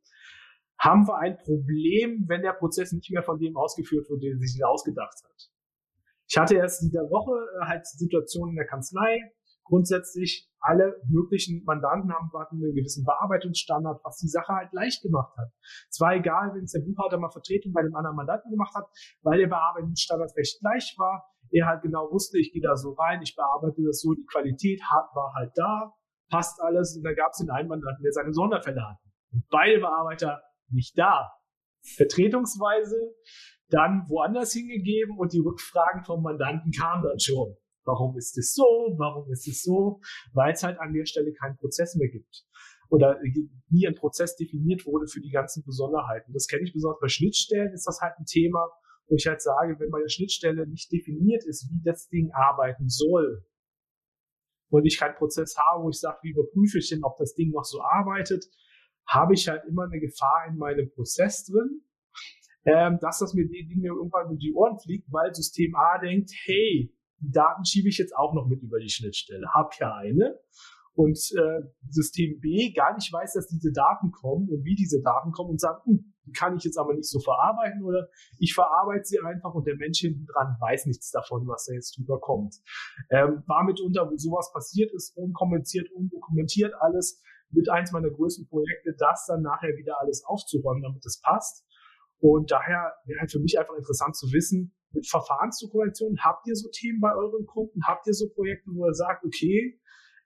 haben 0.78 1.08
wir 1.08 1.18
ein 1.18 1.38
Problem, 1.38 2.26
wenn 2.28 2.42
der 2.42 2.54
Prozess 2.54 2.92
nicht 2.92 3.12
mehr 3.12 3.24
von 3.24 3.40
dem 3.40 3.58
ausgeführt 3.58 4.10
wird, 4.10 4.24
den 4.24 4.40
sich 4.40 4.64
ausgedacht 4.64 5.18
hat. 5.24 5.51
Ich 6.32 6.38
hatte 6.38 6.56
erst 6.56 6.82
in 6.82 6.92
der 6.92 7.12
Woche 7.12 7.36
äh, 7.60 7.66
halt 7.68 7.86
Situationen 7.86 8.52
in 8.52 8.56
der 8.56 8.66
Kanzlei. 8.66 9.20
grundsätzlich 9.66 10.50
alle 10.60 10.96
möglichen 11.10 11.64
Mandanten 11.66 12.12
haben 12.12 12.30
einen 12.34 12.74
gewissen 12.74 13.04
Bearbeitungsstandard, 13.04 14.00
was 14.04 14.18
die 14.18 14.28
Sache 14.28 14.54
halt 14.54 14.72
leicht 14.72 15.02
gemacht 15.02 15.36
hat. 15.38 15.50
Es 15.90 16.00
war 16.00 16.16
egal, 16.16 16.52
wenn 16.54 16.64
es 16.64 16.72
der 16.72 16.82
Buchhalter 16.82 17.18
mal 17.18 17.30
Vertretung 17.32 17.74
bei 17.74 17.82
dem 17.82 17.96
anderen 17.96 18.16
Mandanten 18.16 18.50
gemacht 18.50 18.74
hat, 18.76 18.88
weil 19.24 19.40
der 19.40 19.48
Bearbeitungsstandard 19.48 20.32
recht 20.38 20.60
gleich 20.62 20.96
war. 20.98 21.28
Er 21.52 21.68
halt 21.68 21.82
genau 21.82 22.10
wusste, 22.12 22.40
ich 22.40 22.54
gehe 22.54 22.62
da 22.62 22.78
so 22.78 22.94
rein, 22.94 23.22
ich 23.22 23.36
bearbeite 23.36 23.82
das 23.86 24.00
so, 24.00 24.14
die 24.14 24.26
Qualität 24.26 24.82
war 25.14 25.34
halt 25.36 25.52
da, 25.56 25.94
passt 26.30 26.62
alles. 26.62 26.96
Und 26.96 27.04
dann 27.04 27.16
gab 27.16 27.32
es 27.32 27.40
den 27.40 27.50
einen 27.50 27.68
Mandanten, 27.68 28.04
der 28.04 28.14
seine 28.14 28.32
Sonderfälle 28.32 28.82
hatte. 28.82 29.04
Und 29.34 29.44
beide 29.50 29.80
Bearbeiter 29.80 30.42
nicht 30.70 30.98
da. 30.98 31.30
Vertretungsweise 31.84 32.96
dann 33.72 34.06
woanders 34.08 34.54
hingegeben 34.54 35.18
und 35.18 35.34
die 35.34 35.40
Rückfragen 35.40 36.04
vom 36.04 36.22
Mandanten 36.22 36.72
kamen 36.72 37.04
dann 37.04 37.20
schon. 37.20 37.56
Warum 37.84 38.16
ist 38.18 38.38
es 38.38 38.54
so? 38.54 38.64
Warum 38.98 39.32
ist 39.32 39.48
es 39.48 39.64
so? 39.64 40.00
Weil 40.34 40.54
es 40.54 40.64
halt 40.64 40.80
an 40.80 40.94
der 40.94 41.06
Stelle 41.06 41.34
keinen 41.34 41.58
Prozess 41.58 41.96
mehr 41.96 42.10
gibt. 42.10 42.46
Oder 42.90 43.20
nie 43.70 43.88
ein 43.88 43.96
Prozess 43.96 44.36
definiert 44.36 44.86
wurde 44.86 45.08
für 45.08 45.22
die 45.22 45.32
ganzen 45.32 45.64
Besonderheiten. 45.64 46.34
Das 46.34 46.48
kenne 46.48 46.64
ich 46.64 46.74
besonders 46.74 47.00
bei 47.00 47.08
Schnittstellen, 47.08 47.74
ist 47.74 47.88
das 47.88 48.00
halt 48.02 48.14
ein 48.20 48.26
Thema, 48.26 48.70
wo 49.08 49.16
ich 49.16 49.26
halt 49.26 49.42
sage, 49.42 49.80
wenn 49.80 49.90
bei 49.90 50.02
der 50.02 50.10
Schnittstelle 50.10 50.68
nicht 50.68 50.92
definiert 50.92 51.44
ist, 51.46 51.70
wie 51.72 51.82
das 51.84 52.08
Ding 52.10 52.32
arbeiten 52.34 52.90
soll, 52.90 53.46
und 54.72 54.86
ich 54.86 54.98
keinen 54.98 55.16
Prozess 55.16 55.56
habe, 55.58 55.84
wo 55.84 55.90
ich 55.90 56.00
sage, 56.00 56.18
wie 56.24 56.32
überprüfe 56.32 56.80
ich 56.80 56.90
denn, 56.90 57.04
ob 57.04 57.18
das 57.18 57.34
Ding 57.34 57.52
noch 57.52 57.66
so 57.66 57.82
arbeitet, 57.82 58.46
habe 59.08 59.34
ich 59.34 59.48
halt 59.48 59.64
immer 59.68 59.84
eine 59.84 60.00
Gefahr 60.00 60.46
in 60.50 60.58
meinem 60.58 60.90
Prozess 60.92 61.44
drin, 61.44 61.82
ähm, 62.66 63.00
dass 63.02 63.20
das 63.20 63.34
mir 63.34 63.48
die 63.48 63.68
Dinge 63.68 63.88
irgendwann 63.88 64.28
um 64.28 64.38
die 64.38 64.54
Ohren 64.54 64.80
fliegt, 64.80 65.12
weil 65.12 65.34
System 65.34 65.76
A 65.76 65.98
denkt, 66.00 66.32
hey, 66.46 66.94
die 67.20 67.32
Daten 67.32 67.66
schiebe 67.66 67.90
ich 67.90 67.98
jetzt 67.98 68.16
auch 68.16 68.34
noch 68.34 68.48
mit 68.48 68.62
über 68.62 68.80
die 68.80 68.90
Schnittstelle. 68.90 69.48
Hab 69.54 69.78
ja 69.80 69.96
eine. 69.96 70.40
Und 70.94 71.18
äh, 71.38 71.62
System 71.90 72.40
B 72.42 72.74
gar 72.74 72.94
nicht 72.96 73.12
weiß, 73.12 73.34
dass 73.34 73.48
diese 73.48 73.72
Daten 73.72 74.12
kommen 74.12 74.50
und 74.50 74.66
wie 74.66 74.76
diese 74.76 75.02
Daten 75.02 75.32
kommen 75.32 75.52
und 75.52 75.62
sagt, 75.62 75.86
hm, 75.86 76.14
die 76.26 76.32
kann 76.32 76.58
ich 76.58 76.64
jetzt 76.64 76.78
aber 76.78 76.94
nicht 76.94 77.10
so 77.10 77.20
verarbeiten 77.20 77.84
oder 77.84 78.10
ich 78.38 78.54
verarbeite 78.54 79.06
sie 79.06 79.20
einfach 79.20 79.54
und 79.54 79.66
der 79.66 79.78
Mensch 79.78 80.00
hinten 80.00 80.26
dran 80.26 80.58
weiß 80.60 80.88
nichts 80.88 81.10
davon, 81.10 81.48
was 81.48 81.66
da 81.66 81.74
jetzt 81.74 81.98
drüber 81.98 82.20
kommt. 82.20 82.58
Ähm, 83.10 83.42
war 83.48 83.64
mitunter, 83.64 84.10
wo 84.12 84.18
sowas 84.18 84.52
passiert 84.54 84.92
ist, 84.94 85.16
unkommentiert, 85.18 85.90
undokumentiert 85.92 86.74
alles, 86.80 87.22
mit 87.54 87.70
eins 87.70 87.92
meiner 87.92 88.10
größten 88.10 88.48
Projekte, 88.48 88.96
das 88.98 89.26
dann 89.28 89.42
nachher 89.42 89.76
wieder 89.78 90.00
alles 90.00 90.24
aufzuräumen, 90.26 90.84
damit 90.84 91.06
es 91.06 91.20
passt. 91.22 91.66
Und 92.22 92.52
daher 92.52 92.94
wäre 93.06 93.20
halt 93.20 93.32
für 93.32 93.40
mich 93.40 93.60
einfach 93.60 93.76
interessant 93.76 94.16
zu 94.16 94.32
wissen, 94.32 94.74
mit 94.94 95.08
Verfahrensdokumentation, 95.08 96.20
habt 96.24 96.48
ihr 96.48 96.56
so 96.56 96.70
Themen 96.70 97.00
bei 97.00 97.14
euren 97.16 97.46
Kunden? 97.46 97.82
Habt 97.86 98.08
ihr 98.08 98.14
so 98.14 98.30
Projekte, 98.30 98.70
wo 98.74 98.86
ihr 98.86 98.94
sagt, 98.94 99.26
okay, 99.26 99.80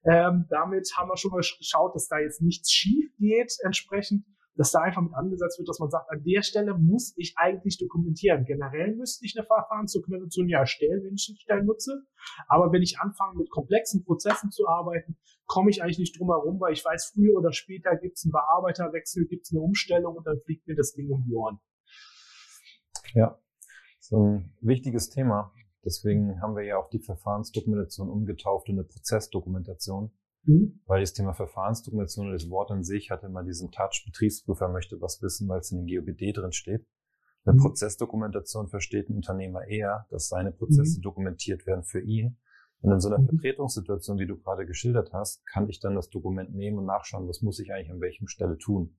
ähm, 0.04 0.46
damit 0.50 0.92
haben 0.98 1.10
wir 1.10 1.18
schon 1.18 1.32
mal 1.32 1.38
geschaut, 1.38 1.96
dass 1.96 2.08
da 2.08 2.20
jetzt 2.20 2.42
nichts 2.42 2.72
schief 2.72 3.12
geht 3.18 3.56
entsprechend, 3.64 4.26
dass 4.56 4.72
da 4.72 4.82
einfach 4.82 5.02
mit 5.02 5.14
angesetzt 5.14 5.58
wird, 5.58 5.68
dass 5.68 5.80
man 5.80 5.90
sagt, 5.90 6.10
an 6.10 6.24
der 6.24 6.42
Stelle 6.44 6.78
muss 6.78 7.14
ich 7.18 7.34
eigentlich 7.38 7.78
dokumentieren. 7.78 8.46
Generell 8.46 8.96
müsste 8.96 9.26
ich 9.26 9.36
eine 9.38 9.46
Verfahrensdokumentation 9.46 10.48
ja 10.48 10.60
erstellen, 10.60 11.04
wenn 11.04 11.16
ich 11.16 11.24
Schnittstellen 11.24 11.66
nutze. 11.66 12.04
Aber 12.48 12.72
wenn 12.72 12.82
ich 12.82 13.00
anfange, 13.00 13.38
mit 13.38 13.50
komplexen 13.50 14.04
Prozessen 14.04 14.52
zu 14.52 14.68
arbeiten, 14.68 15.18
komme 15.46 15.70
ich 15.72 15.82
eigentlich 15.82 16.00
nicht 16.00 16.20
drum 16.20 16.30
herum, 16.30 16.60
weil 16.60 16.74
ich 16.74 16.86
weiß, 16.86 17.12
früher 17.14 17.38
oder 17.38 17.52
später 17.52 17.96
gibt 17.96 18.18
es 18.18 18.26
einen 18.26 18.32
Bearbeiterwechsel, 18.32 19.26
gibt 19.26 19.46
es 19.46 19.52
eine 19.52 19.62
Umstellung 19.62 20.16
und 20.16 20.26
dann 20.26 20.40
fliegt 20.40 20.68
mir 20.68 20.76
das 20.76 20.94
Ding 20.94 21.10
um 21.10 21.24
die 21.24 21.34
Ohren. 21.34 21.60
Ja, 23.16 23.40
so 24.00 24.24
ein 24.24 24.54
wichtiges 24.62 25.10
Thema. 25.10 25.52
Deswegen 25.84 26.42
haben 26.42 26.56
wir 26.56 26.64
ja 26.64 26.78
auch 26.78 26.90
die 26.90 27.00
Verfahrensdokumentation 27.00 28.10
umgetauft 28.10 28.70
in 28.70 28.76
eine 28.76 28.84
Prozessdokumentation. 28.84 30.12
Mhm. 30.44 30.82
Weil 30.86 31.02
das 31.02 31.14
Thema 31.14 31.34
Verfahrensdokumentation 31.34 32.28
und 32.28 32.34
das 32.34 32.50
Wort 32.50 32.72
an 32.72 32.84
sich 32.84 33.10
hatte 33.10 33.26
immer 33.28 33.44
diesen 33.44 33.72
Touch, 33.72 34.04
Betriebsprüfer 34.06 34.68
möchte 34.68 35.02
was 35.02 35.22
wissen, 35.22 35.48
weil 35.48 35.60
es 35.60 35.72
in 35.72 35.86
den 35.86 35.88
GOBD 35.88 36.34
drin 36.34 36.52
steht. 36.52 36.86
Eine 37.46 37.58
mhm. 37.58 37.64
Prozessdokumentation 37.64 38.68
versteht 38.68 39.10
ein 39.10 39.16
Unternehmer 39.16 39.68
eher, 39.68 40.06
dass 40.10 40.28
seine 40.28 40.52
Prozesse 40.52 41.00
mhm. 41.00 41.04
dokumentiert 41.04 41.66
werden 41.66 41.84
für 41.84 42.02
ihn. 42.02 42.38
Und 42.82 42.92
in 42.92 43.00
so 43.00 43.10
einer 43.10 43.20
mhm. 43.20 43.28
Vertretungssituation, 43.28 44.20
wie 44.20 44.28
du 44.28 44.38
gerade 44.38 44.66
geschildert 44.66 45.14
hast, 45.14 45.46
kann 45.48 45.70
ich 45.70 45.80
dann 45.80 45.96
das 45.96 46.10
Dokument 46.10 46.54
nehmen 46.54 46.80
und 46.80 46.86
nachschauen, 46.86 47.28
was 47.28 47.42
muss 47.42 47.60
ich 47.60 47.72
eigentlich 47.72 47.92
an 47.92 48.02
welchem 48.02 48.28
Stelle 48.28 48.58
tun. 48.58 48.98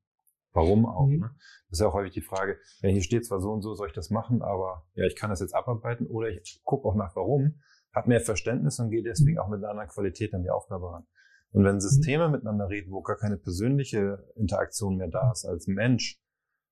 Warum 0.57 0.87
auch? 0.87 1.07
Mhm. 1.07 1.19
Ne? 1.19 1.31
Das 1.69 1.79
ist 1.79 1.81
ja 1.81 1.89
auch 1.89 1.95
häufig 1.95 2.13
die 2.13 2.23
Frage, 2.23 2.59
ja, 2.81 2.89
hier 2.89 3.03
steht 3.03 3.27
zwar 3.27 3.41
so 3.41 3.53
und 3.53 3.61
so, 3.61 3.75
soll 3.75 3.89
ich 3.89 3.93
das 3.93 4.11
machen, 4.11 4.43
aber 4.43 4.87
ja, 4.95 5.05
ich 5.05 5.15
kann 5.15 5.31
das 5.31 5.41
jetzt 5.41 5.55
abarbeiten 5.55 6.07
oder 6.07 6.31
ich 6.31 6.63
gucke 6.65 6.89
auch 6.89 6.95
nach 6.95 7.15
warum, 7.15 7.61
habe 7.95 8.09
mehr 8.09 8.21
Verständnis 8.21 8.79
und 8.81 8.91
gehe 8.91 9.03
deswegen 9.03 9.39
auch 9.39 9.49
mit 9.49 9.59
einer 9.59 9.71
anderen 9.71 9.89
Qualität 9.89 10.33
an 10.35 10.43
die 10.43 10.51
Aufgabe 10.51 10.91
ran. 10.91 11.07
Und 11.53 11.65
wenn 11.65 11.79
Systeme 11.81 12.27
mhm. 12.27 12.33
miteinander 12.33 12.71
reden, 12.71 12.91
wo 12.91 13.03
gar 13.03 13.17
keine 13.17 13.37
persönliche 13.37 14.25
Interaktion 14.35 14.97
mehr 14.97 15.09
da 15.09 15.31
ist 15.31 15.45
als 15.45 15.67
Mensch, 15.67 16.19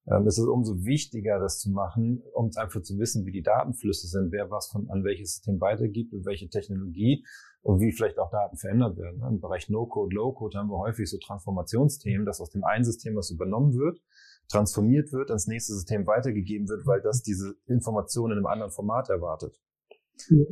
ähm, 0.07 0.27
ist 0.27 0.39
es 0.39 0.47
umso 0.47 0.85
wichtiger, 0.85 1.39
das 1.39 1.59
zu 1.59 1.71
machen, 1.71 2.23
um 2.35 2.51
einfach 2.57 2.83
zu 2.83 2.99
wissen, 2.99 3.27
wie 3.27 3.33
die 3.33 3.43
Datenflüsse 3.43 4.07
sind, 4.07 4.33
wer 4.33 4.51
was 4.51 4.69
von 4.69 4.89
an 4.91 5.05
welches 5.05 5.35
System 5.35 5.61
weitergibt 5.61 6.13
und 6.13 6.25
welche 6.25 6.49
Technologie 6.49 7.25
und 7.65 7.81
wie 7.81 7.93
vielleicht 7.93 8.19
auch 8.19 8.31
Daten 8.31 8.59
verändert 8.59 8.99
werden. 8.99 9.23
Im 9.27 9.41
Bereich 9.41 9.71
No-Code, 9.71 10.15
Low-Code 10.15 10.59
haben 10.59 10.69
wir 10.69 10.77
häufig 10.77 11.09
so 11.09 11.17
Transformationsthemen, 11.19 12.27
dass 12.27 12.41
aus 12.41 12.51
dem 12.51 12.63
einen 12.63 12.85
System 12.85 13.17
was 13.17 13.31
übernommen 13.31 13.75
wird, 13.75 14.03
transformiert 14.49 15.13
wird, 15.13 15.31
ans 15.31 15.47
nächste 15.47 15.73
System 15.73 16.07
weitergegeben 16.07 16.69
wird, 16.69 16.87
weil 16.87 17.01
das 17.01 17.23
diese 17.23 17.55
Information 17.67 18.31
in 18.31 18.37
einem 18.37 18.47
anderen 18.47 18.71
Format 18.71 19.09
erwartet. 19.09 19.59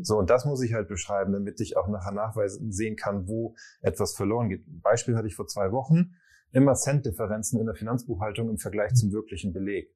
So, 0.00 0.16
und 0.18 0.30
das 0.30 0.46
muss 0.46 0.62
ich 0.62 0.72
halt 0.72 0.88
beschreiben, 0.88 1.32
damit 1.32 1.60
ich 1.60 1.76
auch 1.76 1.86
nachher 1.86 2.12
nachweisen 2.12 2.72
sehen 2.72 2.96
kann, 2.96 3.28
wo 3.28 3.54
etwas 3.82 4.14
verloren 4.14 4.48
geht. 4.48 4.66
Ein 4.66 4.80
Beispiel 4.80 5.14
hatte 5.14 5.28
ich 5.28 5.36
vor 5.36 5.46
zwei 5.46 5.70
Wochen. 5.70 6.14
Immer 6.50 6.74
Cent-Differenzen 6.74 7.60
in 7.60 7.66
der 7.66 7.74
Finanzbuchhaltung 7.74 8.48
im 8.48 8.58
Vergleich 8.58 8.94
zum 8.94 9.12
wirklichen 9.12 9.52
Beleg. 9.52 9.94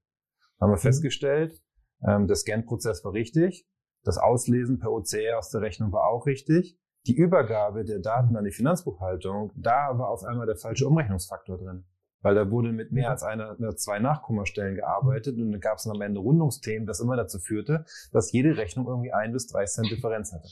Haben 0.61 0.71
wir 0.71 0.77
mhm. 0.77 0.83
festgestellt, 0.83 1.63
ähm, 2.07 2.27
der 2.27 2.37
Scan-Prozess 2.37 3.05
war 3.05 3.15
richtig, 3.15 3.67
das 4.05 4.19
Auslesen 4.19 4.79
per 4.79 4.93
OCR 4.93 5.39
aus 5.39 5.51
der 5.51 5.63
Rechnung 5.63 5.91
war 5.93 6.07
auch 6.09 6.27
richtig. 6.27 6.79
Die 7.07 7.15
Übergabe 7.15 7.85
der 7.85 8.01
Daten 8.01 8.37
an 8.37 8.45
die 8.45 8.51
Finanzbuchhaltung, 8.51 9.53
da 9.57 9.99
war 9.99 10.09
auf 10.09 10.25
einmal 10.25 10.47
der 10.47 10.57
falsche 10.57 10.87
Umrechnungsfaktor 10.87 11.59
drin 11.59 11.85
weil 12.27 12.35
da 12.35 12.51
wurde 12.51 12.73
mit 12.73 12.91
mehr 12.91 13.11
als 13.11 13.23
einer 13.23 13.57
oder 13.57 13.77
zwei 13.77 14.01
Nachkommastellen 14.01 14.75
gearbeitet 14.75 15.39
und 15.39 15.53
dann 15.53 15.61
gab 15.61 15.79
es 15.79 15.87
am 15.87 16.01
Ende 16.01 16.19
Rundungsthemen, 16.19 16.85
das 16.85 16.99
immer 16.99 17.15
dazu 17.15 17.39
führte, 17.39 17.85
dass 18.11 18.33
jede 18.33 18.57
Rechnung 18.57 18.89
irgendwie 18.89 19.13
ein 19.13 19.33
bis 19.33 19.47
drei 19.47 19.65
Cent 19.65 19.93
Differenz 19.93 20.33
hatte. 20.33 20.49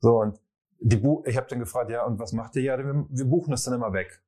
So 0.00 0.20
und 0.20 0.40
die 0.80 0.96
Bu 0.96 1.22
ich 1.26 1.36
habe 1.36 1.46
dann 1.46 1.58
gefragt, 1.58 1.90
ja 1.90 2.06
und 2.06 2.18
was 2.18 2.32
macht 2.32 2.56
ihr? 2.56 2.62
Ja, 2.62 2.78
wir, 2.78 3.06
wir 3.06 3.24
buchen 3.26 3.50
das 3.50 3.64
dann 3.64 3.74
immer 3.74 3.92
weg. 3.92 4.22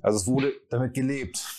Also 0.00 0.18
es 0.18 0.26
wurde 0.28 0.52
damit 0.70 0.94
gelebt. 0.94 1.57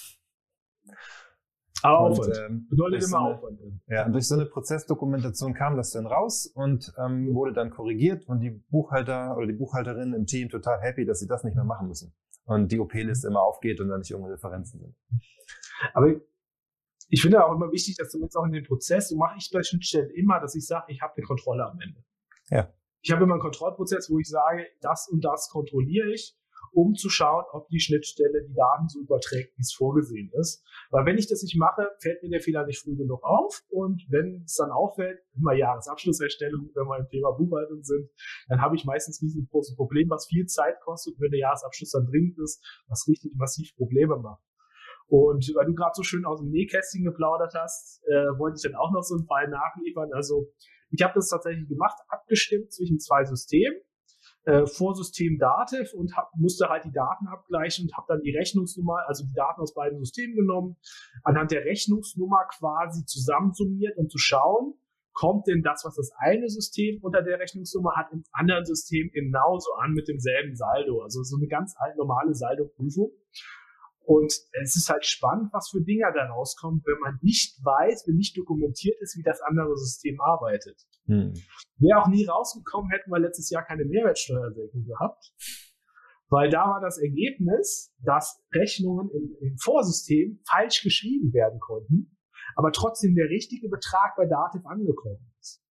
Aber 1.81 1.99
Aufwand. 1.99 2.37
Ähm, 2.37 2.67
Bedeutet 2.69 3.03
immer 3.03 3.07
so 3.07 3.17
eine, 3.17 3.35
Aufwand. 3.35 3.59
Ja, 3.87 4.05
und 4.05 4.13
durch 4.13 4.27
so 4.27 4.35
eine 4.35 4.45
Prozessdokumentation 4.45 5.53
kam 5.53 5.77
das 5.77 5.91
dann 5.91 6.05
raus 6.05 6.51
und 6.53 6.91
ähm, 6.97 7.33
wurde 7.33 7.53
dann 7.53 7.69
korrigiert 7.69 8.27
und 8.27 8.41
die 8.41 8.51
Buchhalter 8.69 9.37
oder 9.37 9.47
die 9.47 9.53
Buchhalterin 9.53 10.13
im 10.13 10.25
Team 10.25 10.49
total 10.49 10.81
happy, 10.81 11.05
dass 11.05 11.19
sie 11.19 11.27
das 11.27 11.43
nicht 11.43 11.55
mehr 11.55 11.63
machen 11.63 11.87
müssen 11.87 12.13
und 12.45 12.71
die 12.71 12.79
OP-Liste 12.79 13.27
immer 13.27 13.41
aufgeht 13.41 13.79
und 13.79 13.89
dann 13.89 13.99
nicht 13.99 14.11
irgendwelche 14.11 14.35
Referenzen 14.35 14.79
sind. 14.79 14.95
Aber 15.93 16.15
ich 17.07 17.21
finde 17.21 17.45
auch 17.45 17.53
immer 17.53 17.71
wichtig, 17.71 17.95
dass 17.97 18.11
du 18.11 18.19
jetzt 18.21 18.35
auch 18.35 18.45
in 18.45 18.51
den 18.51 18.65
Prozess, 18.65 19.09
so 19.09 19.17
mache 19.17 19.35
ich 19.37 19.49
bei 19.51 19.63
Schnittstellen 19.63 20.09
immer, 20.11 20.39
dass 20.39 20.55
ich 20.55 20.65
sage, 20.65 20.85
ich 20.89 21.01
habe 21.01 21.13
eine 21.15 21.25
Kontrolle 21.25 21.65
am 21.65 21.79
Ende. 21.79 22.03
Ja. 22.49 22.73
Ich 23.01 23.11
habe 23.11 23.23
immer 23.23 23.33
einen 23.33 23.41
Kontrollprozess, 23.41 24.09
wo 24.09 24.19
ich 24.19 24.27
sage, 24.27 24.65
das 24.81 25.07
und 25.09 25.23
das 25.23 25.49
kontrolliere 25.49 26.11
ich 26.11 26.38
um 26.73 26.95
zu 26.95 27.09
schauen, 27.09 27.43
ob 27.51 27.67
die 27.69 27.79
Schnittstelle 27.79 28.43
die 28.43 28.53
Daten 28.53 28.87
so 28.87 28.99
überträgt, 28.99 29.57
wie 29.57 29.61
es 29.61 29.73
vorgesehen 29.73 30.31
ist. 30.39 30.63
Weil 30.91 31.05
wenn 31.05 31.17
ich 31.17 31.27
das 31.27 31.43
nicht 31.43 31.57
mache, 31.57 31.89
fällt 31.99 32.21
mir 32.23 32.29
der 32.29 32.41
Fehler 32.41 32.65
nicht 32.65 32.81
früh 32.81 32.95
genug 32.95 33.23
auf. 33.23 33.61
Und 33.69 34.05
wenn 34.09 34.43
es 34.45 34.55
dann 34.55 34.71
auffällt, 34.71 35.19
immer 35.35 35.53
Jahresabschlusserstellung, 35.53 36.69
wenn 36.73 36.87
wir 36.87 36.97
im 36.99 37.07
Thema 37.09 37.31
Buchhaltung 37.31 37.83
sind, 37.83 38.09
dann 38.47 38.61
habe 38.61 38.75
ich 38.75 38.85
meistens 38.85 39.21
ein 39.21 39.47
großes 39.51 39.75
Problem, 39.75 40.09
was 40.09 40.27
viel 40.27 40.45
Zeit 40.45 40.79
kostet, 40.81 41.19
wenn 41.19 41.31
der 41.31 41.39
Jahresabschluss 41.39 41.91
dann 41.91 42.05
dringend 42.05 42.37
ist, 42.39 42.63
was 42.87 43.07
richtig 43.07 43.33
massiv 43.35 43.75
Probleme 43.75 44.17
macht. 44.17 44.43
Und 45.07 45.51
weil 45.55 45.65
du 45.65 45.73
gerade 45.73 45.93
so 45.95 46.03
schön 46.03 46.25
aus 46.25 46.39
dem 46.39 46.51
Nähkästchen 46.51 47.03
geplaudert 47.03 47.53
hast, 47.55 48.03
äh, 48.05 48.37
wollte 48.37 48.57
ich 48.57 48.63
dann 48.63 48.75
auch 48.75 48.91
noch 48.91 49.01
so 49.01 49.15
einen 49.15 49.25
Fall 49.25 49.47
nachliefern. 49.47 50.13
Also 50.13 50.51
ich 50.91 51.01
habe 51.03 51.13
das 51.15 51.29
tatsächlich 51.29 51.67
gemacht, 51.67 51.97
abgestimmt 52.09 52.71
zwischen 52.71 52.99
zwei 52.99 53.25
Systemen 53.25 53.79
äh, 54.45 54.65
Vorsystem 54.65 55.37
Dativ 55.37 55.93
und 55.93 56.15
hab, 56.15 56.31
musste 56.35 56.69
halt 56.69 56.85
die 56.85 56.91
Daten 56.91 57.27
abgleichen 57.27 57.85
und 57.85 57.97
habe 57.97 58.05
dann 58.07 58.21
die 58.21 58.35
Rechnungsnummer, 58.35 59.03
also 59.07 59.25
die 59.25 59.33
Daten 59.33 59.61
aus 59.61 59.73
beiden 59.73 59.99
Systemen 59.99 60.35
genommen, 60.35 60.77
anhand 61.23 61.51
der 61.51 61.65
Rechnungsnummer 61.65 62.47
quasi 62.57 63.05
zusammensummiert, 63.05 63.97
um 63.97 64.09
zu 64.09 64.17
schauen, 64.17 64.73
kommt 65.13 65.47
denn 65.47 65.61
das, 65.61 65.83
was 65.83 65.95
das 65.95 66.11
eine 66.17 66.47
System 66.47 66.99
unter 67.01 67.21
der 67.21 67.39
Rechnungsnummer 67.39 67.91
hat, 67.95 68.11
im 68.13 68.23
anderen 68.31 68.65
System 68.65 69.09
genauso 69.11 69.73
an 69.73 69.91
mit 69.91 70.07
demselben 70.07 70.55
Saldo. 70.55 71.01
Also 71.01 71.23
so 71.23 71.35
eine 71.35 71.47
ganz 71.47 71.75
normale 71.97 72.33
Saldo-Prüfung. 72.33 73.11
Und 74.09 74.33
es 74.63 74.75
ist 74.75 74.89
halt 74.89 75.05
spannend, 75.05 75.49
was 75.51 75.69
für 75.69 75.81
Dinger 75.81 76.11
da 76.13 76.25
rauskommen, 76.27 76.81
wenn 76.85 76.99
man 76.99 77.19
nicht 77.21 77.63
weiß, 77.63 78.07
wenn 78.07 78.15
nicht 78.15 78.37
dokumentiert 78.37 78.99
ist, 79.01 79.17
wie 79.17 79.23
das 79.23 79.41
andere 79.41 79.77
System 79.77 80.19
arbeitet. 80.21 80.87
Hm. 81.09 81.33
Wäre 81.77 82.01
auch 82.01 82.07
nie 82.07 82.25
rausgekommen, 82.25 82.91
hätten 82.91 83.09
wir 83.09 83.19
letztes 83.19 83.49
Jahr 83.49 83.65
keine 83.65 83.83
Mehrwertsteuersenkung 83.83 84.85
gehabt. 84.85 85.33
Weil 86.29 86.49
da 86.49 86.69
war 86.69 86.79
das 86.79 86.99
Ergebnis, 86.99 87.91
dass 88.03 88.43
Rechnungen 88.53 89.09
im, 89.09 89.35
im 89.41 89.57
Vorsystem 89.57 90.39
falsch 90.47 90.83
geschrieben 90.83 91.33
werden 91.33 91.59
konnten, 91.59 92.15
aber 92.55 92.71
trotzdem 92.71 93.15
der 93.15 93.29
richtige 93.29 93.67
Betrag 93.69 94.15
bei 94.15 94.27
Dativ 94.27 94.63
angekommen 94.67 95.33
ist. 95.39 95.63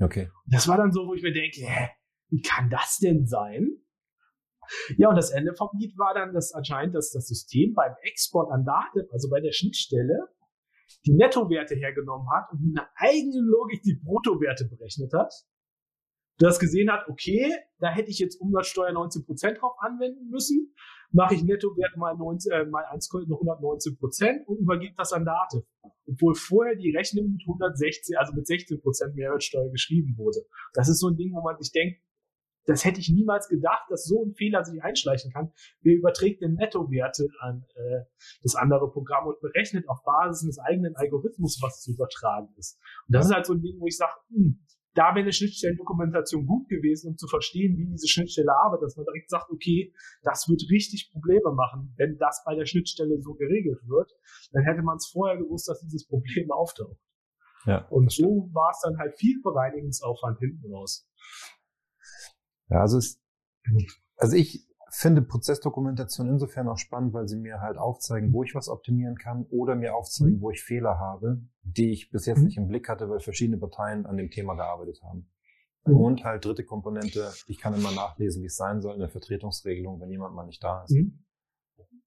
Okay. 0.00 0.28
Das 0.46 0.66
war 0.66 0.76
dann 0.76 0.90
so, 0.90 1.06
wo 1.06 1.14
ich 1.14 1.22
mir 1.22 1.32
denke, 1.32 1.60
hä, 1.60 1.90
wie 2.30 2.42
kann 2.42 2.68
das 2.68 2.98
denn 2.98 3.26
sein? 3.26 3.76
Ja, 4.96 5.08
und 5.08 5.16
das 5.16 5.30
Ende 5.30 5.54
vom 5.54 5.68
Lied 5.78 5.96
war 5.98 6.14
dann, 6.14 6.32
dass 6.32 6.52
anscheinend 6.52 6.94
dass 6.94 7.12
das 7.12 7.28
System 7.28 7.74
beim 7.74 7.94
Export 8.02 8.50
an 8.50 8.64
Daten, 8.64 9.08
also 9.12 9.28
bei 9.30 9.40
der 9.40 9.52
Schnittstelle, 9.52 10.28
die 11.06 11.12
Nettowerte 11.12 11.74
hergenommen 11.74 12.28
hat 12.30 12.50
und 12.52 12.62
mit 12.62 12.78
einer 12.78 12.88
eigenen 12.96 13.44
Logik 13.46 13.82
die 13.82 14.00
Bruttowerte 14.02 14.68
berechnet 14.68 15.12
hat. 15.12 15.32
Das 16.38 16.58
gesehen 16.58 16.90
hat, 16.90 17.06
okay, 17.08 17.52
da 17.80 17.90
hätte 17.90 18.10
ich 18.10 18.18
jetzt 18.18 18.40
Umsatzsteuer 18.40 18.92
19% 18.92 19.58
drauf 19.58 19.76
anwenden 19.80 20.30
müssen, 20.30 20.74
mache 21.12 21.34
ich 21.34 21.42
Nettowert 21.42 21.96
mal, 21.96 22.16
19, 22.16 22.52
äh, 22.52 22.64
mal 22.64 22.84
1,119% 22.86 24.44
und 24.46 24.58
übergebe 24.58 24.94
das 24.96 25.12
an 25.12 25.26
Dativ. 25.26 25.64
Obwohl 26.06 26.34
vorher 26.34 26.76
die 26.76 26.96
Rechnung 26.96 27.32
mit 27.32 27.42
116, 27.46 28.16
also 28.16 28.32
mit 28.32 28.46
16% 28.46 29.14
Mehrwertsteuer 29.14 29.70
geschrieben 29.70 30.16
wurde. 30.16 30.40
Das 30.72 30.88
ist 30.88 31.00
so 31.00 31.08
ein 31.08 31.16
Ding, 31.16 31.32
wo 31.34 31.42
man 31.42 31.58
sich 31.58 31.72
denkt, 31.72 32.00
das 32.66 32.84
hätte 32.84 33.00
ich 33.00 33.10
niemals 33.10 33.48
gedacht, 33.48 33.84
dass 33.88 34.04
so 34.04 34.24
ein 34.24 34.34
Fehler 34.34 34.64
sich 34.64 34.82
einschleichen 34.82 35.32
kann. 35.32 35.52
Wer 35.80 35.94
überträgt 35.94 36.42
denn 36.42 36.54
Nettowerte 36.54 37.26
an 37.40 37.64
äh, 37.74 38.00
das 38.42 38.54
andere 38.54 38.90
Programm 38.90 39.26
und 39.26 39.40
berechnet 39.40 39.88
auf 39.88 40.02
Basis 40.04 40.44
eines 40.44 40.58
eigenen 40.58 40.96
Algorithmus, 40.96 41.58
was 41.62 41.80
zu 41.80 41.92
übertragen 41.92 42.48
ist. 42.56 42.78
Und 43.08 43.14
das 43.14 43.26
ist 43.26 43.34
halt 43.34 43.46
so 43.46 43.54
ein 43.54 43.62
Ding, 43.62 43.78
wo 43.80 43.86
ich 43.86 43.96
sage, 43.96 44.12
hm, 44.28 44.60
da 44.94 45.14
wäre 45.14 45.20
eine 45.20 45.32
Schnittstellendokumentation 45.32 46.46
gut 46.46 46.68
gewesen, 46.68 47.10
um 47.10 47.16
zu 47.16 47.28
verstehen, 47.28 47.76
wie 47.78 47.86
diese 47.86 48.08
Schnittstelle 48.08 48.52
arbeitet, 48.52 48.86
dass 48.86 48.96
man 48.96 49.06
direkt 49.06 49.30
sagt, 49.30 49.50
okay, 49.50 49.92
das 50.22 50.48
wird 50.48 50.62
richtig 50.70 51.10
Probleme 51.12 51.52
machen, 51.52 51.94
wenn 51.96 52.18
das 52.18 52.42
bei 52.44 52.54
der 52.54 52.66
Schnittstelle 52.66 53.20
so 53.20 53.34
geregelt 53.34 53.80
wird. 53.86 54.10
Dann 54.52 54.64
hätte 54.64 54.82
man 54.82 54.96
es 54.96 55.06
vorher 55.06 55.38
gewusst, 55.38 55.68
dass 55.68 55.80
dieses 55.80 56.06
Problem 56.08 56.50
auftaucht. 56.50 56.98
Ja. 57.66 57.86
Und 57.88 58.10
so 58.10 58.48
war 58.52 58.70
es 58.70 58.80
dann 58.82 58.98
halt 58.98 59.16
viel 59.16 59.40
Bereinigungsaufwand 59.42 60.38
hinten 60.38 60.72
raus. 60.72 61.08
Ja, 62.70 62.80
also, 62.80 62.98
es, 62.98 63.20
also 64.16 64.36
ich 64.36 64.66
finde 64.90 65.22
Prozessdokumentation 65.22 66.28
insofern 66.28 66.68
auch 66.68 66.78
spannend, 66.78 67.12
weil 67.12 67.28
sie 67.28 67.36
mir 67.36 67.60
halt 67.60 67.78
aufzeigen, 67.78 68.32
wo 68.32 68.42
ich 68.42 68.54
was 68.54 68.68
optimieren 68.68 69.16
kann 69.16 69.46
oder 69.50 69.76
mir 69.76 69.94
aufzeigen, 69.94 70.38
mhm. 70.38 70.40
wo 70.40 70.50
ich 70.50 70.62
Fehler 70.62 70.98
habe, 70.98 71.42
die 71.62 71.92
ich 71.92 72.10
bis 72.10 72.26
jetzt 72.26 72.38
mhm. 72.38 72.44
nicht 72.44 72.56
im 72.56 72.68
Blick 72.68 72.88
hatte, 72.88 73.08
weil 73.08 73.20
verschiedene 73.20 73.58
Parteien 73.58 74.06
an 74.06 74.16
dem 74.16 74.30
Thema 74.30 74.54
gearbeitet 74.54 75.00
haben. 75.02 75.30
Mhm. 75.84 75.96
Und 75.96 76.24
halt 76.24 76.44
dritte 76.44 76.64
Komponente, 76.64 77.32
ich 77.46 77.58
kann 77.58 77.74
immer 77.74 77.92
nachlesen, 77.92 78.42
wie 78.42 78.46
es 78.46 78.56
sein 78.56 78.80
soll 78.80 78.94
in 78.94 79.00
der 79.00 79.10
Vertretungsregelung, 79.10 80.00
wenn 80.00 80.10
jemand 80.10 80.34
mal 80.34 80.46
nicht 80.46 80.62
da 80.62 80.82
ist. 80.84 80.96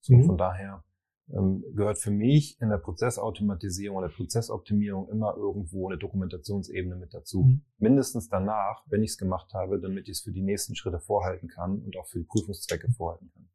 So, 0.01 0.21
von 0.21 0.37
daher 0.37 0.83
gehört 1.27 1.99
für 1.99 2.11
mich 2.11 2.59
in 2.59 2.69
der 2.69 2.77
Prozessautomatisierung 2.77 3.97
oder 3.97 4.09
Prozessoptimierung 4.09 5.09
immer 5.09 5.35
irgendwo 5.37 5.89
eine 5.89 5.97
Dokumentationsebene 5.97 6.95
mit 6.95 7.13
dazu. 7.13 7.43
Mhm. 7.43 7.61
Mindestens 7.77 8.27
danach, 8.27 8.83
wenn 8.87 9.03
ich 9.03 9.11
es 9.11 9.17
gemacht 9.17 9.53
habe, 9.53 9.79
damit 9.79 10.09
ich 10.09 10.17
es 10.17 10.21
für 10.21 10.31
die 10.31 10.41
nächsten 10.41 10.75
Schritte 10.75 10.99
vorhalten 10.99 11.47
kann 11.47 11.79
und 11.79 11.95
auch 11.97 12.07
für 12.07 12.19
die 12.19 12.25
Prüfungszwecke 12.25 12.91
vorhalten 12.91 13.31
kann. 13.33 13.49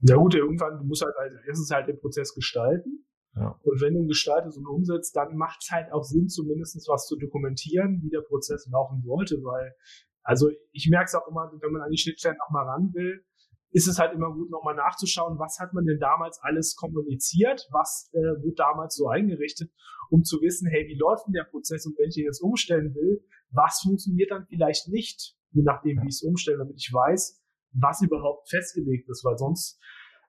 Ja 0.00 0.16
gut, 0.16 0.34
irgendwann, 0.34 0.78
du 0.78 0.84
musst 0.84 1.02
halt 1.02 1.14
als 1.16 1.32
erstes 1.46 1.70
halt 1.70 1.88
den 1.88 1.98
Prozess 1.98 2.34
gestalten. 2.34 3.06
Ja. 3.36 3.58
Und 3.62 3.80
wenn 3.80 3.94
du 3.94 4.06
gestaltest 4.06 4.58
und 4.58 4.66
umsetzt, 4.66 5.16
dann 5.16 5.36
macht 5.36 5.62
es 5.62 5.70
halt 5.70 5.90
auch 5.92 6.04
Sinn, 6.04 6.28
zumindest 6.28 6.86
was 6.88 7.06
zu 7.06 7.16
dokumentieren, 7.16 8.00
wie 8.02 8.10
der 8.10 8.20
Prozess 8.20 8.68
laufen 8.70 9.02
sollte, 9.02 9.42
weil, 9.42 9.74
also 10.22 10.50
ich 10.72 10.88
merke 10.90 11.06
es 11.06 11.14
auch 11.14 11.26
immer, 11.26 11.50
wenn 11.58 11.72
man 11.72 11.82
an 11.82 11.90
die 11.90 11.98
Schnittstellen 11.98 12.36
auch 12.46 12.52
mal 12.52 12.64
ran 12.64 12.92
will, 12.92 13.24
ist 13.74 13.88
es 13.88 13.98
halt 13.98 14.14
immer 14.14 14.32
gut, 14.32 14.50
nochmal 14.50 14.76
nachzuschauen, 14.76 15.36
was 15.40 15.58
hat 15.58 15.74
man 15.74 15.84
denn 15.84 15.98
damals 15.98 16.38
alles 16.40 16.76
kommuniziert, 16.76 17.66
was 17.72 18.08
äh, 18.12 18.20
wird 18.42 18.60
damals 18.60 18.94
so 18.94 19.08
eingerichtet, 19.08 19.72
um 20.10 20.22
zu 20.22 20.40
wissen, 20.40 20.68
hey, 20.70 20.86
wie 20.86 20.96
läuft 20.96 21.26
denn 21.26 21.32
der 21.32 21.42
Prozess 21.42 21.84
und 21.84 21.98
wenn 21.98 22.08
ich 22.08 22.16
ihn 22.16 22.24
jetzt 22.24 22.40
umstellen 22.40 22.94
will, 22.94 23.24
was 23.50 23.80
funktioniert 23.82 24.30
dann 24.30 24.46
vielleicht 24.46 24.88
nicht, 24.88 25.36
je 25.50 25.62
nachdem, 25.64 26.00
wie 26.02 26.06
ich 26.06 26.14
es 26.14 26.22
umstelle, 26.22 26.58
damit 26.58 26.76
ich 26.76 26.88
weiß, 26.92 27.42
was 27.72 28.00
überhaupt 28.00 28.48
festgelegt 28.48 29.08
ist, 29.08 29.24
weil 29.24 29.36
sonst 29.36 29.80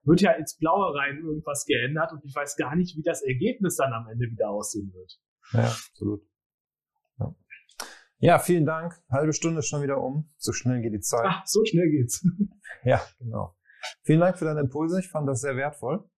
wird 0.06 0.22
ja 0.22 0.32
ins 0.32 0.58
Blaue 0.58 0.96
rein 0.96 1.20
irgendwas 1.24 1.66
geändert 1.66 2.14
und 2.14 2.26
ich 2.26 2.36
weiß 2.36 2.56
gar 2.56 2.76
nicht, 2.76 2.98
wie 2.98 3.04
das 3.04 3.22
Ergebnis 3.22 3.76
dann 3.76 3.94
am 3.94 4.08
Ende 4.08 4.26
wieder 4.26 4.50
aussehen 4.50 4.92
wird. 4.92 5.20
Ja, 5.52 5.66
absolut. 5.66 6.24
Ja. 8.18 8.40
Vielen 8.40 8.66
Dank. 8.66 9.02
Halbe 9.10 9.34
Stunde 9.34 9.60
ist 9.60 9.68
schon 9.68 9.82
wieder 9.82 10.02
um. 10.02 10.32
So 10.38 10.54
schnell 10.54 10.82
geht 10.82 10.94
die 10.94 11.02
Zeit. 11.02 11.26
Ach, 11.26 11.46
so 11.46 11.64
schnell 11.66 11.90
geht's. 11.90 12.26
ja, 12.84 13.02
genau. 13.20 13.56
Vielen 14.04 14.20
Dank 14.20 14.38
für 14.38 14.46
deine 14.46 14.62
Impulse. 14.62 15.00
Ich 15.00 15.10
fand 15.10 15.28
das 15.28 15.42
sehr 15.42 15.56
wertvoll. 15.56 16.10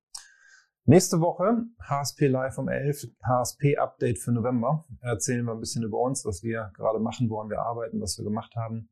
Nächste 0.86 1.20
Woche 1.20 1.66
HSP 1.82 2.28
Live 2.28 2.58
um 2.58 2.70
11, 2.70 3.08
HSP 3.22 3.78
Update 3.78 4.20
für 4.20 4.32
November. 4.32 4.86
Erzählen 5.02 5.44
wir 5.44 5.52
ein 5.52 5.60
bisschen 5.60 5.84
über 5.84 6.00
uns, 6.00 6.24
was 6.24 6.44
wir 6.44 6.72
gerade 6.76 7.00
machen, 7.00 7.30
woran 7.30 7.50
wir 7.50 7.60
arbeiten, 7.60 8.00
was 8.00 8.18
wir 8.18 8.24
gemacht 8.24 8.56
haben. 8.56 8.90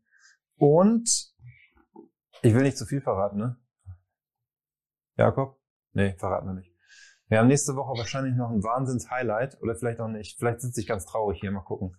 Und 0.58 1.10
ich 2.42 2.54
will 2.54 2.64
nicht 2.64 2.78
zu 2.78 2.86
viel 2.86 3.00
verraten, 3.00 3.38
ne? 3.38 3.58
Jakob? 5.16 5.58
Nee, 5.94 6.16
verraten 6.18 6.48
wir 6.48 6.54
nicht. 6.56 6.76
Wir 7.28 7.40
haben 7.40 7.48
nächste 7.48 7.76
Woche 7.76 7.98
wahrscheinlich 7.98 8.36
noch 8.36 8.52
ein 8.52 8.62
Wahnsinns-Highlight 8.62 9.62
oder 9.62 9.76
vielleicht 9.76 10.00
auch 10.00 10.10
nicht. 10.10 10.38
Vielleicht 10.38 10.62
sitze 10.62 10.82
ich 10.82 10.88
ganz 10.88 11.06
traurig 11.06 11.40
hier. 11.40 11.52
Mal 11.52 11.64
gucken. 11.64 11.96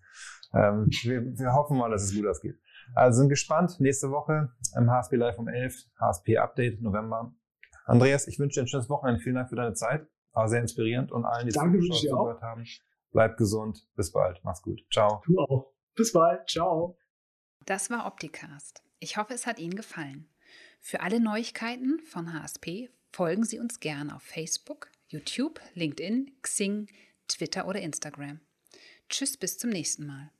Ähm, 0.55 0.89
wir, 1.03 1.39
wir, 1.39 1.53
hoffen 1.55 1.77
mal, 1.77 1.91
dass 1.91 2.03
es 2.03 2.15
gut 2.15 2.27
ausgeht. 2.27 2.57
Also 2.95 3.21
sind 3.21 3.29
gespannt. 3.29 3.81
Nächste 3.81 4.11
Woche 4.11 4.53
im 4.77 4.91
HSP 4.91 5.17
Live 5.17 5.39
um 5.39 5.49
11. 5.49 5.75
HSP 6.01 6.39
Update 6.39 6.81
November. 6.81 7.35
Andreas, 7.85 8.27
ich 8.27 8.39
wünsche 8.39 8.61
dir 8.61 8.65
ein 8.65 8.69
schönes 8.69 8.89
Wochenende. 8.89 9.21
Vielen 9.21 9.37
Dank 9.37 9.49
für 9.49 9.57
deine 9.57 9.75
Zeit. 9.75 10.07
War 10.33 10.49
sehr 10.49 10.61
inspirierend 10.61 11.13
und 11.13 11.25
allen, 11.25 11.47
die 11.47 11.53
Danke, 11.53 11.81
zugehört 11.81 12.43
haben. 12.43 12.65
Bleibt 13.11 13.39
gesund. 13.39 13.89
Bis 13.97 14.13
bald. 14.13 14.41
Mach's 14.45 14.63
gut. 14.63 14.81
Ciao. 14.93 15.23
Du 15.25 15.39
auch. 15.39 15.73
Bis 15.95 16.13
bald. 16.13 16.49
Ciao. 16.49 16.99
Das 17.65 17.91
war 17.91 18.07
Opticast. 18.07 18.83
Ich 18.99 19.17
hoffe, 19.17 19.35
es 19.35 19.47
hat 19.47 19.59
Ihnen 19.59 19.77
gefallen. 19.77 20.29
Für 20.81 21.01
alle 21.01 21.21
Neuigkeiten 21.21 22.01
von 22.01 22.33
HSP 22.33 22.91
folgen 23.13 23.45
Sie 23.45 23.59
uns 23.59 23.81
gerne 23.81 24.15
auf 24.15 24.23
Facebook, 24.23 24.91
YouTube, 25.09 25.61
LinkedIn, 25.75 26.31
Xing, 26.43 26.89
Twitter 27.29 27.67
oder 27.67 27.81
Instagram. 27.81 28.41
Tschüss, 29.09 29.37
bis 29.37 29.59
zum 29.59 29.71
nächsten 29.71 30.07
Mal. 30.07 30.31